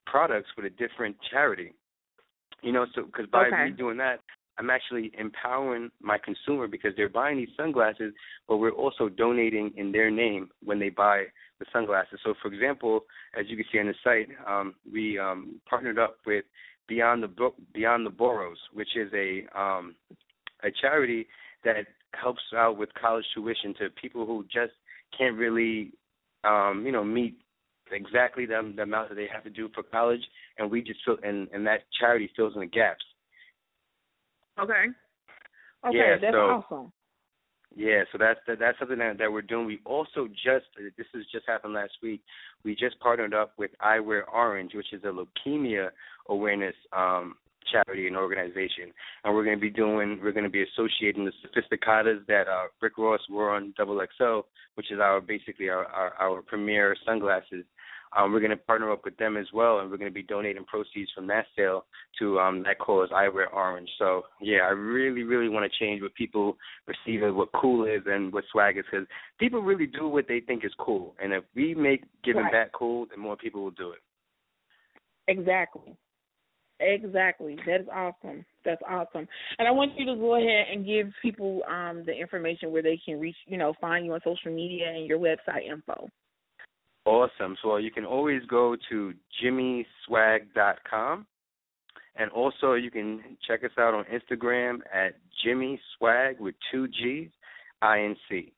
products 0.06 0.50
with 0.56 0.66
a 0.66 0.70
different 0.70 1.16
charity. 1.32 1.74
You 2.62 2.72
know, 2.72 2.86
so 2.96 3.04
because 3.04 3.28
by 3.28 3.48
Okay. 3.48 3.66
me 3.66 3.72
doing 3.72 3.98
that, 3.98 4.22
I'm 4.58 4.70
actually 4.70 5.12
empowering 5.18 5.92
my 6.00 6.18
consumer 6.18 6.68
because 6.68 6.96
they're 6.96 7.10
buying 7.10 7.38
these 7.38 7.56
sunglasses, 7.58 8.14
but 8.48 8.58
we're 8.58 8.72
also 8.72 9.10
donating 9.10 9.74
in 9.76 9.92
their 9.92 10.12
name 10.12 10.50
when 10.64 10.80
they 10.80 10.90
buy 10.90 11.26
the 11.60 11.66
sunglasses. 11.74 12.20
So, 12.24 12.36
for 12.42 12.54
example, 12.54 13.06
as 13.38 13.46
you 13.50 13.56
can 13.56 13.66
see 13.72 13.80
on 13.80 13.88
the 13.88 13.96
site, 14.04 14.30
um, 14.48 14.76
we 14.92 15.18
um, 15.18 15.60
partnered 15.68 15.98
up 15.98 16.18
with 16.26 16.46
Beyond 16.88 17.24
the 17.24 17.28
Bo- 17.28 17.56
Beyond 17.74 18.06
the 18.06 18.12
Boroughs, 18.12 18.60
which 18.74 18.96
is 18.96 19.12
a 19.14 19.46
um, 19.60 19.96
a 20.64 20.70
charity 20.82 21.28
that 21.64 21.88
helps 22.14 22.42
out 22.56 22.78
with 22.78 22.90
college 22.94 23.26
tuition 23.34 23.74
to 23.80 23.90
people 23.90 24.26
who 24.26 24.44
just 24.44 24.74
can't 25.18 25.36
really, 25.36 25.92
um, 26.44 26.84
you 26.86 26.92
know, 26.92 27.04
meet 27.04 27.38
exactly 27.92 28.46
the, 28.46 28.74
the 28.76 28.84
amount 28.84 29.10
that 29.10 29.16
they 29.16 29.28
have 29.32 29.44
to 29.44 29.50
do 29.50 29.70
for 29.74 29.84
college, 29.84 30.22
and 30.58 30.70
we 30.70 30.82
just 30.82 31.00
fill 31.06 31.18
and 31.24 31.48
and 31.54 31.66
that 31.68 31.82
charity 32.00 32.30
fills 32.36 32.54
in 32.56 32.62
the 32.62 32.68
gaps. 32.68 33.04
Okay. 34.60 34.86
Okay, 35.86 35.98
Yeah, 35.98 36.16
that's 36.22 36.34
so- 36.34 36.38
awesome. 36.40 36.92
Yeah, 37.76 38.04
so 38.12 38.20
that's 38.20 38.40
that, 38.46 38.60
that's 38.60 38.78
something 38.78 39.00
that, 39.00 39.18
that 39.18 39.32
we're 39.32 39.42
doing. 39.42 39.66
We 39.66 39.80
also 39.84 40.28
just 40.28 40.66
this 40.96 41.08
has 41.14 41.24
just 41.32 41.48
happened 41.48 41.74
last 41.74 41.94
week. 42.04 42.22
We 42.64 42.76
just 42.76 43.00
partnered 43.00 43.34
up 43.34 43.54
with 43.58 43.72
Eyewear 43.84 44.24
Orange, 44.32 44.76
which 44.76 44.94
is 44.94 45.02
a 45.04 45.08
leukemia 45.08 45.90
awareness 46.30 46.76
um, 46.96 47.34
charity 47.74 48.08
and 48.08 48.16
organization, 48.16 48.94
and 49.24 49.34
we're 49.34 49.44
going 49.44 49.58
to 49.58 49.62
be 49.62 49.70
doing 49.70 50.20
we're 50.22 50.32
going 50.32 50.44
to 50.46 50.50
be 50.50 50.64
associating 50.64 51.26
the 51.26 51.34
sophisticadas 51.44 52.26
that 52.28 52.48
uh, 52.48 52.68
Rick 52.82 52.98
Ross 52.98 53.22
wore 53.30 53.56
on 53.56 53.74
Double 53.78 54.00
XL, 54.18 54.42
which 54.76 54.92
is 54.92 55.00
our 55.00 55.20
basically 55.20 55.70
our 55.70 55.86
our, 55.88 56.14
our 56.20 56.42
premier 56.42 56.96
sunglasses. 57.06 57.66
Um, 58.16 58.32
we're 58.32 58.42
going 58.42 58.52
to 58.52 58.58
partner 58.58 58.92
up 58.92 59.06
with 59.06 59.18
them 59.18 59.38
as 59.38 59.48
well, 59.52 59.80
and 59.80 59.90
we're 59.90 59.98
going 59.98 60.12
to 60.12 60.14
be 60.14 60.22
donating 60.22 60.66
proceeds 60.66 61.10
from 61.16 61.26
that 61.28 61.46
sale 61.58 61.86
to 62.20 62.40
um, 62.40 62.62
that 62.64 62.78
cause, 62.78 63.10
Eyewear 63.10 63.52
Orange. 63.52 63.90
So 63.98 64.22
yeah, 64.40 64.60
I 64.68 64.70
really, 64.70 65.24
really 65.24 65.50
want 65.50 65.66
to 65.66 65.80
change 65.84 66.02
what 66.04 66.14
people 66.14 66.56
perceive 66.86 67.24
as 67.24 67.34
what 67.34 67.50
cool 67.60 67.86
is 67.86 68.04
and 68.06 68.32
what 68.32 68.44
swag 68.52 68.78
is, 68.78 68.86
because 68.90 69.08
people 69.40 69.62
really 69.64 69.88
do 69.88 70.08
what 70.08 70.28
they 70.28 70.42
think 70.42 70.64
is 70.64 70.72
cool, 70.78 71.16
and 71.22 71.34
if 71.34 71.44
we 71.56 71.74
make 71.74 72.04
giving 72.24 72.44
Right. 72.44 72.52
back 72.52 72.72
cool, 72.74 73.08
then 73.10 73.20
more 73.20 73.36
people 73.36 73.64
will 73.64 73.72
do 73.72 73.92
it. 73.92 74.02
Exactly. 75.28 75.96
Exactly. 76.80 77.58
That 77.66 77.82
is 77.82 77.88
awesome. 77.94 78.46
That's 78.66 78.82
awesome. 78.88 79.28
And 79.60 79.68
I 79.68 79.72
want 79.72 79.92
you 79.98 80.06
to 80.08 80.16
go 80.16 80.36
ahead 80.36 80.68
and 80.72 80.86
give 80.86 81.12
people 81.22 81.62
um 81.70 82.04
the 82.06 82.14
information 82.14 82.72
where 82.72 82.82
they 82.82 83.00
can 83.04 83.20
reach, 83.20 83.36
you 83.46 83.58
know, 83.58 83.74
find 83.80 84.06
you 84.06 84.14
on 84.14 84.20
social 84.24 84.54
media 84.54 84.88
and 84.90 85.06
your 85.06 85.20
website 85.20 85.70
info. 85.70 86.10
Awesome. 87.06 87.58
So 87.62 87.78
you 87.78 87.92
can 87.92 88.06
always 88.06 88.42
go 88.50 88.76
to 88.90 89.14
jimmyswagg.com. 89.44 91.28
And 92.16 92.32
also 92.32 92.74
you 92.74 92.92
can 92.92 93.22
check 93.48 93.64
us 93.64 93.72
out 93.78 93.94
on 93.94 94.06
Instagram 94.06 94.80
at 94.94 95.16
Jimmy 95.44 95.80
Swagg 96.00 96.40
with 96.40 96.56
two 96.72 96.88
G's, 96.88 97.30
I 97.82 98.02
N 98.02 98.16
C. 98.30 98.54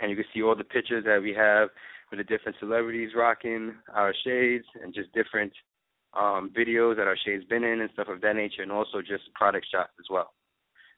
And 0.00 0.10
you 0.10 0.16
can 0.16 0.24
see 0.32 0.42
all 0.42 0.56
the 0.56 0.64
pictures 0.64 1.04
that 1.04 1.20
we 1.20 1.34
have 1.34 1.68
with 2.10 2.18
the 2.18 2.24
different 2.24 2.56
celebrities 2.60 3.10
rocking 3.16 3.74
our 3.94 4.14
shades 4.24 4.64
and 4.82 4.94
just 4.94 5.12
different 5.12 5.52
um 6.18 6.50
videos 6.56 6.96
that 6.96 7.06
our 7.06 7.16
shades 7.24 7.44
been 7.44 7.64
in 7.64 7.80
and 7.80 7.90
stuff 7.94 8.08
of 8.08 8.20
that 8.20 8.36
nature 8.36 8.62
and 8.62 8.72
also 8.72 9.00
just 9.00 9.32
product 9.34 9.66
shots 9.72 9.92
as 9.98 10.06
well. 10.10 10.32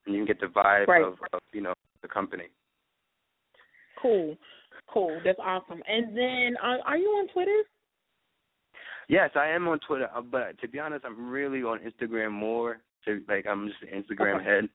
and 0.07 0.14
you 0.14 0.20
can 0.20 0.27
get 0.27 0.40
the 0.40 0.46
vibe 0.46 0.87
right. 0.87 1.03
of, 1.03 1.14
of 1.33 1.40
you 1.53 1.61
know 1.61 1.74
the 2.03 2.09
company. 2.09 2.44
Cool, 4.00 4.37
cool. 4.92 5.20
That's 5.24 5.38
awesome. 5.42 5.83
And 5.88 6.16
then, 6.16 6.57
uh, 6.62 6.77
are 6.85 6.98
you 6.98 7.07
on 7.07 7.29
Twitter? 7.29 7.62
Yes, 9.09 9.31
I 9.35 9.48
am 9.48 9.68
on 9.68 9.79
Twitter, 9.87 10.09
uh, 10.14 10.20
but 10.20 10.59
to 10.61 10.68
be 10.68 10.79
honest, 10.79 11.05
I'm 11.05 11.31
really 11.31 11.62
on 11.62 11.81
Instagram 11.81 12.33
more. 12.33 12.79
To 13.05 13.20
like, 13.29 13.46
I'm 13.46 13.68
just 13.68 13.83
an 13.83 14.03
Instagram 14.03 14.37
okay. 14.37 14.44
head. 14.44 14.68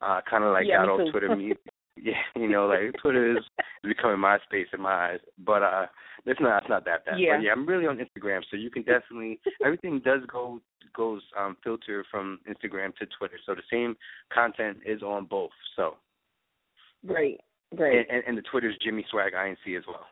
Uh, 0.00 0.20
kind 0.28 0.44
of 0.44 0.52
like 0.52 0.66
yeah, 0.66 0.84
got 0.84 0.90
off. 0.90 1.10
Twitter. 1.10 1.34
me, 1.36 1.54
yeah, 2.04 2.14
you 2.36 2.48
know, 2.48 2.66
like 2.66 2.94
Twitter 3.00 3.36
is 3.36 3.44
becoming 3.82 4.20
my 4.20 4.38
space 4.46 4.66
in 4.72 4.80
my 4.80 5.12
eyes. 5.12 5.20
But 5.44 5.62
uh, 5.62 5.86
it's 6.26 6.40
not, 6.40 6.62
it's 6.62 6.68
not 6.68 6.84
that 6.84 7.04
bad. 7.04 7.18
Yeah. 7.18 7.36
But 7.36 7.42
yeah, 7.42 7.52
I'm 7.52 7.66
really 7.66 7.86
on 7.86 7.98
Instagram, 7.98 8.40
so 8.50 8.56
you 8.56 8.70
can 8.70 8.82
definitely 8.82 9.40
everything 9.64 10.00
does 10.04 10.20
go 10.30 10.60
goes 10.94 11.22
um 11.38 11.56
filter 11.62 12.04
from 12.10 12.40
Instagram 12.48 12.94
to 12.96 13.06
Twitter. 13.18 13.38
So 13.46 13.54
the 13.54 13.62
same 13.70 13.96
content 14.32 14.78
is 14.84 15.02
on 15.02 15.26
both. 15.26 15.50
So 15.76 15.94
Great, 17.06 17.40
great. 17.76 17.98
and, 17.98 18.06
and, 18.10 18.24
and 18.26 18.38
the 18.38 18.42
Twitter's 18.50 18.76
Jimmy 18.82 19.04
Swagg 19.12 19.32
INC 19.34 19.76
as 19.76 19.84
well. 19.86 20.06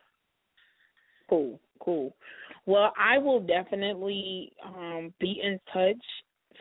Cool, 1.29 1.59
cool. 1.79 2.15
Well, 2.65 2.93
I 2.97 3.17
will 3.17 3.41
definitely 3.41 4.53
um 4.65 5.13
be 5.19 5.41
in 5.43 5.59
touch 5.73 6.03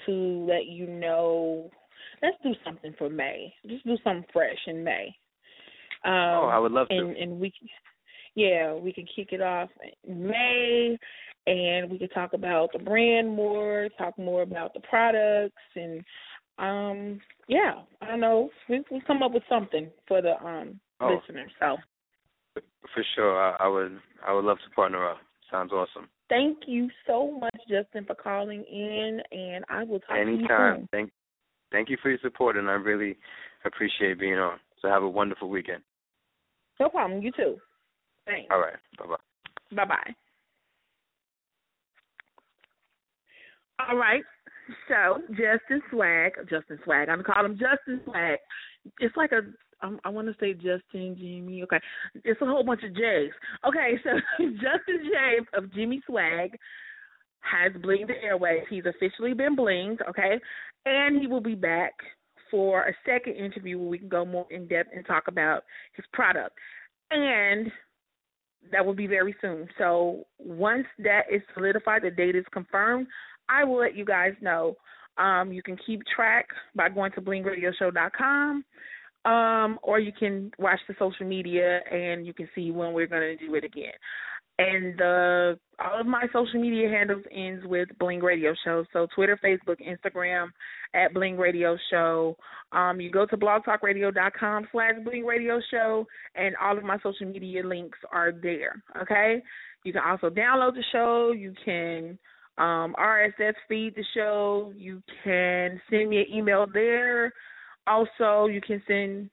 to 0.07 0.13
let 0.49 0.67
you 0.67 0.87
know. 0.87 1.71
Let's 2.23 2.37
do 2.43 2.55
something 2.65 2.95
for 2.99 3.09
May. 3.11 3.53
Just 3.67 3.85
do 3.85 3.97
something 4.03 4.25
fresh 4.33 4.59
in 4.67 4.83
May. 4.83 5.15
Um, 6.05 6.13
oh, 6.15 6.51
I 6.53 6.59
would 6.59 6.73
love 6.73 6.89
to. 6.89 6.97
and 6.97 7.17
and 7.17 7.41
we, 7.41 7.53
yeah, 8.35 8.75
we 8.75 8.93
can 8.93 9.07
kick 9.15 9.29
it 9.33 9.41
off 9.41 9.71
in 10.05 10.27
May, 10.27 10.99
and 11.47 11.91
we 11.91 11.99
can 11.99 12.09
talk 12.11 12.33
about 12.33 12.71
the 12.73 12.79
brand 12.79 13.29
more, 13.29 13.89
talk 13.99 14.19
more 14.19 14.43
about 14.43 14.75
the 14.75 14.81
products, 14.81 15.55
and 15.75 16.05
um, 16.59 17.21
yeah, 17.49 17.83
I 18.01 18.07
don't 18.07 18.21
know. 18.21 18.51
We 18.69 18.83
we 18.91 19.01
come 19.07 19.23
up 19.23 19.33
with 19.33 19.43
something 19.49 19.91
for 20.09 20.23
the 20.23 20.43
um 20.45 20.81
Oh. 21.01 21.21
listeners. 21.21 21.51
So. 21.61 21.77
For 22.95 23.05
sure, 23.15 23.39
I, 23.39 23.65
I 23.65 23.69
would 23.69 23.99
I 24.27 24.33
would 24.33 24.45
love 24.45 24.57
to 24.67 24.75
partner 24.75 25.07
up. 25.07 25.19
Sounds 25.51 25.73
awesome. 25.73 26.09
Thank 26.29 26.59
you 26.67 26.89
so 27.07 27.39
much, 27.39 27.57
Justin, 27.69 28.05
for 28.07 28.15
calling 28.15 28.65
in, 28.65 29.21
and 29.31 29.65
I 29.69 29.85
will 29.85 30.01
talk 30.01 30.17
to 30.17 30.25
you 30.25 30.39
Anytime. 30.39 30.77
soon. 30.77 30.89
Thank 30.91 31.11
thank 31.73 31.91
you 31.91 31.97
for 32.03 32.11
your 32.11 32.19
support, 32.23 32.57
and 32.57 32.69
I 32.69 32.73
really 32.73 33.17
appreciate 33.65 34.19
being 34.19 34.35
on. 34.35 34.59
So 34.81 34.89
have 34.89 35.03
a 35.03 35.09
wonderful 35.09 35.49
weekend. 35.49 35.83
No 36.79 36.89
problem. 36.89 37.23
You 37.23 37.33
too. 37.33 37.57
Thanks. 38.27 38.49
All 38.51 38.61
right. 38.61 38.77
Bye 38.99 39.07
bye. 39.07 39.77
Bye 39.77 39.85
bye. 39.85 40.15
All 43.89 43.97
right. 43.97 44.23
So 44.89 45.23
Justin 45.31 45.81
Swag, 45.91 46.33
Justin 46.51 46.79
Swag. 46.85 47.09
I'm 47.09 47.23
gonna 47.23 47.35
call 47.35 47.45
him 47.45 47.59
Justin 47.59 48.01
Swag. 48.05 48.39
It's 48.99 49.17
like 49.17 49.33
a 49.33 49.43
um, 49.83 50.01
want 50.07 50.29
to 50.29 50.35
say 50.41 50.55
Justin 50.55 51.17
Jimmy. 51.19 51.63
Okay, 51.63 51.79
it's 52.25 52.41
a 52.41 52.47
whole 52.47 52.65
bunch 52.65 52.83
of 52.83 52.95
J's. 52.95 53.31
Okay, 53.67 53.95
so 54.03 54.11
Justin 54.55 55.11
J 55.11 55.59
of 55.59 55.73
Jimmy 55.73 56.03
Swagg 56.09 56.51
has 57.51 57.73
blinged 57.83 58.09
the 58.09 58.23
airways. 58.23 58.63
He's 58.69 58.85
officially 58.87 59.35
been 59.35 59.57
blinged. 59.57 59.99
Okay, 60.09 60.39
and 60.85 61.21
he 61.21 61.27
will 61.27 61.41
be 61.41 61.55
back 61.55 61.93
for 62.51 62.85
a 62.85 62.95
second 63.05 63.35
interview 63.35 63.79
where 63.79 63.89
we 63.89 63.99
can 63.99 64.09
go 64.09 64.25
more 64.25 64.47
in 64.51 64.69
depth 64.69 64.91
and 64.95 65.05
talk 65.07 65.25
about 65.29 65.65
his 65.95 66.05
product. 66.13 66.57
And 67.11 67.71
that 68.73 68.85
will 68.85 68.95
be 68.95 69.07
very 69.07 69.35
soon. 69.41 69.69
So 69.79 70.27
once 70.39 70.87
that 70.99 71.23
is 71.31 71.43
solidified, 71.55 72.03
the 72.03 72.11
date 72.11 72.37
is 72.37 72.45
confirmed, 72.53 73.07
I 73.49 73.65
will 73.65 73.79
let 73.79 73.97
you 73.97 74.05
guys 74.05 74.33
know. 74.41 74.77
Um, 75.19 75.53
you 75.53 75.63
can 75.63 75.79
keep 75.87 76.03
track 76.15 76.47
by 76.75 76.89
going 76.89 77.13
to 77.13 77.23
blingradioshow.com, 77.23 78.65
um, 79.25 79.79
or 79.83 79.99
you 79.99 80.13
can 80.13 80.51
watch 80.59 80.81
the 80.89 80.95
social 80.99 81.27
media 81.27 81.81
and 81.91 82.27
you 82.27 82.35
can 82.35 82.49
see 82.55 82.71
when 82.71 82.93
we're 82.93 83.07
going 83.07 83.37
to 83.39 83.47
do 83.47 83.55
it 83.55 83.65
again. 83.65 83.93
And 84.59 84.99
the 84.99 85.59
all 85.79 86.01
of 86.01 86.07
my 86.07 86.25
social 86.33 86.61
media 86.61 86.89
handles 86.89 87.25
ends 87.31 87.65
with 87.67 87.89
Bling 87.99 88.21
Radio 88.21 88.55
Show. 88.65 88.85
So 88.93 89.07
Twitter, 89.15 89.39
Facebook, 89.45 89.77
Instagram 89.87 90.49
at 90.95 91.13
Bling 91.13 91.37
Radio 91.37 91.77
Show. 91.91 92.37
Um, 92.73 92.99
you 92.99 93.11
go 93.11 93.27
to 93.27 93.37
blogtalkradio.com 93.37 94.69
slash 94.73 94.95
Bling 95.05 95.27
Radio 95.27 95.61
Show, 95.71 96.07
and 96.35 96.57
all 96.57 96.79
of 96.79 96.85
my 96.85 96.97
social 97.03 97.27
media 97.27 97.67
links 97.67 97.99
are 98.11 98.33
there. 98.33 98.83
Okay. 99.03 99.43
You 99.85 99.93
can 99.93 100.03
also 100.03 100.31
download 100.31 100.75
the 100.75 100.85
show. 100.91 101.33
You 101.33 101.53
can 101.65 102.19
um, 102.59 102.97
RSS 102.99 103.55
feed 103.69 103.95
the 103.95 104.05
show. 104.15 104.73
You 104.77 105.03
can 105.23 105.81
send 105.91 106.09
me 106.09 106.19
an 106.19 106.35
email 106.35 106.67
there. 106.73 107.33
Also, 107.87 108.47
you 108.47 108.61
can 108.61 108.83
send 108.89 109.31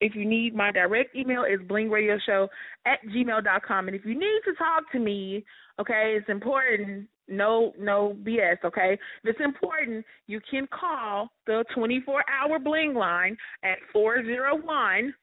if 0.00 0.14
you 0.14 0.24
need 0.24 0.54
my 0.54 0.70
direct 0.72 1.14
email 1.14 1.44
is 1.44 1.60
blingradioshow 1.68 2.48
at 2.86 2.98
gmail.com. 3.14 3.88
And 3.88 3.96
if 3.96 4.04
you 4.04 4.18
need 4.18 4.40
to 4.44 4.54
talk 4.54 4.90
to 4.92 4.98
me, 4.98 5.44
okay, 5.80 6.16
it's 6.18 6.28
important. 6.28 7.08
No, 7.26 7.72
no 7.78 8.16
BS, 8.22 8.58
okay? 8.64 8.98
If 9.22 9.30
it's 9.30 9.40
important, 9.42 10.04
you 10.26 10.40
can 10.50 10.68
call 10.78 11.30
the 11.46 11.64
24 11.74 12.22
hour 12.28 12.58
bling 12.58 12.94
line 12.94 13.36
at 13.62 13.78
401 13.92 15.14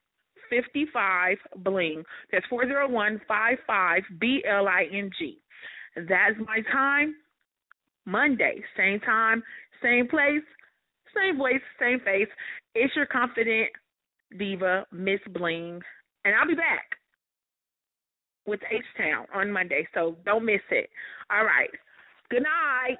55 0.50 1.36
bling. 1.64 2.02
That's 2.30 2.44
401 2.50 3.20
55 3.20 4.02
B 4.20 4.44
L 4.48 4.68
I 4.68 4.84
N 4.92 5.10
G. 5.18 5.38
That's 5.96 6.36
my 6.46 6.60
time. 6.72 7.14
Monday, 8.04 8.60
same 8.76 8.98
time, 9.00 9.42
same 9.80 10.08
place, 10.08 10.42
same 11.14 11.38
voice, 11.38 11.60
same 11.78 12.00
face. 12.00 12.28
It's 12.74 12.94
your 12.96 13.06
confident 13.06 13.68
diva, 14.38 14.86
Miss 14.92 15.20
Bling, 15.30 15.80
and 16.24 16.34
I'll 16.34 16.46
be 16.46 16.54
back 16.54 16.84
with 18.46 18.60
H 18.70 18.84
Town 18.96 19.26
on 19.34 19.50
Monday, 19.50 19.86
so 19.94 20.16
don't 20.24 20.44
miss 20.44 20.60
it. 20.70 20.90
All 21.30 21.44
right. 21.44 21.70
Good 22.30 22.42
night. 22.42 22.98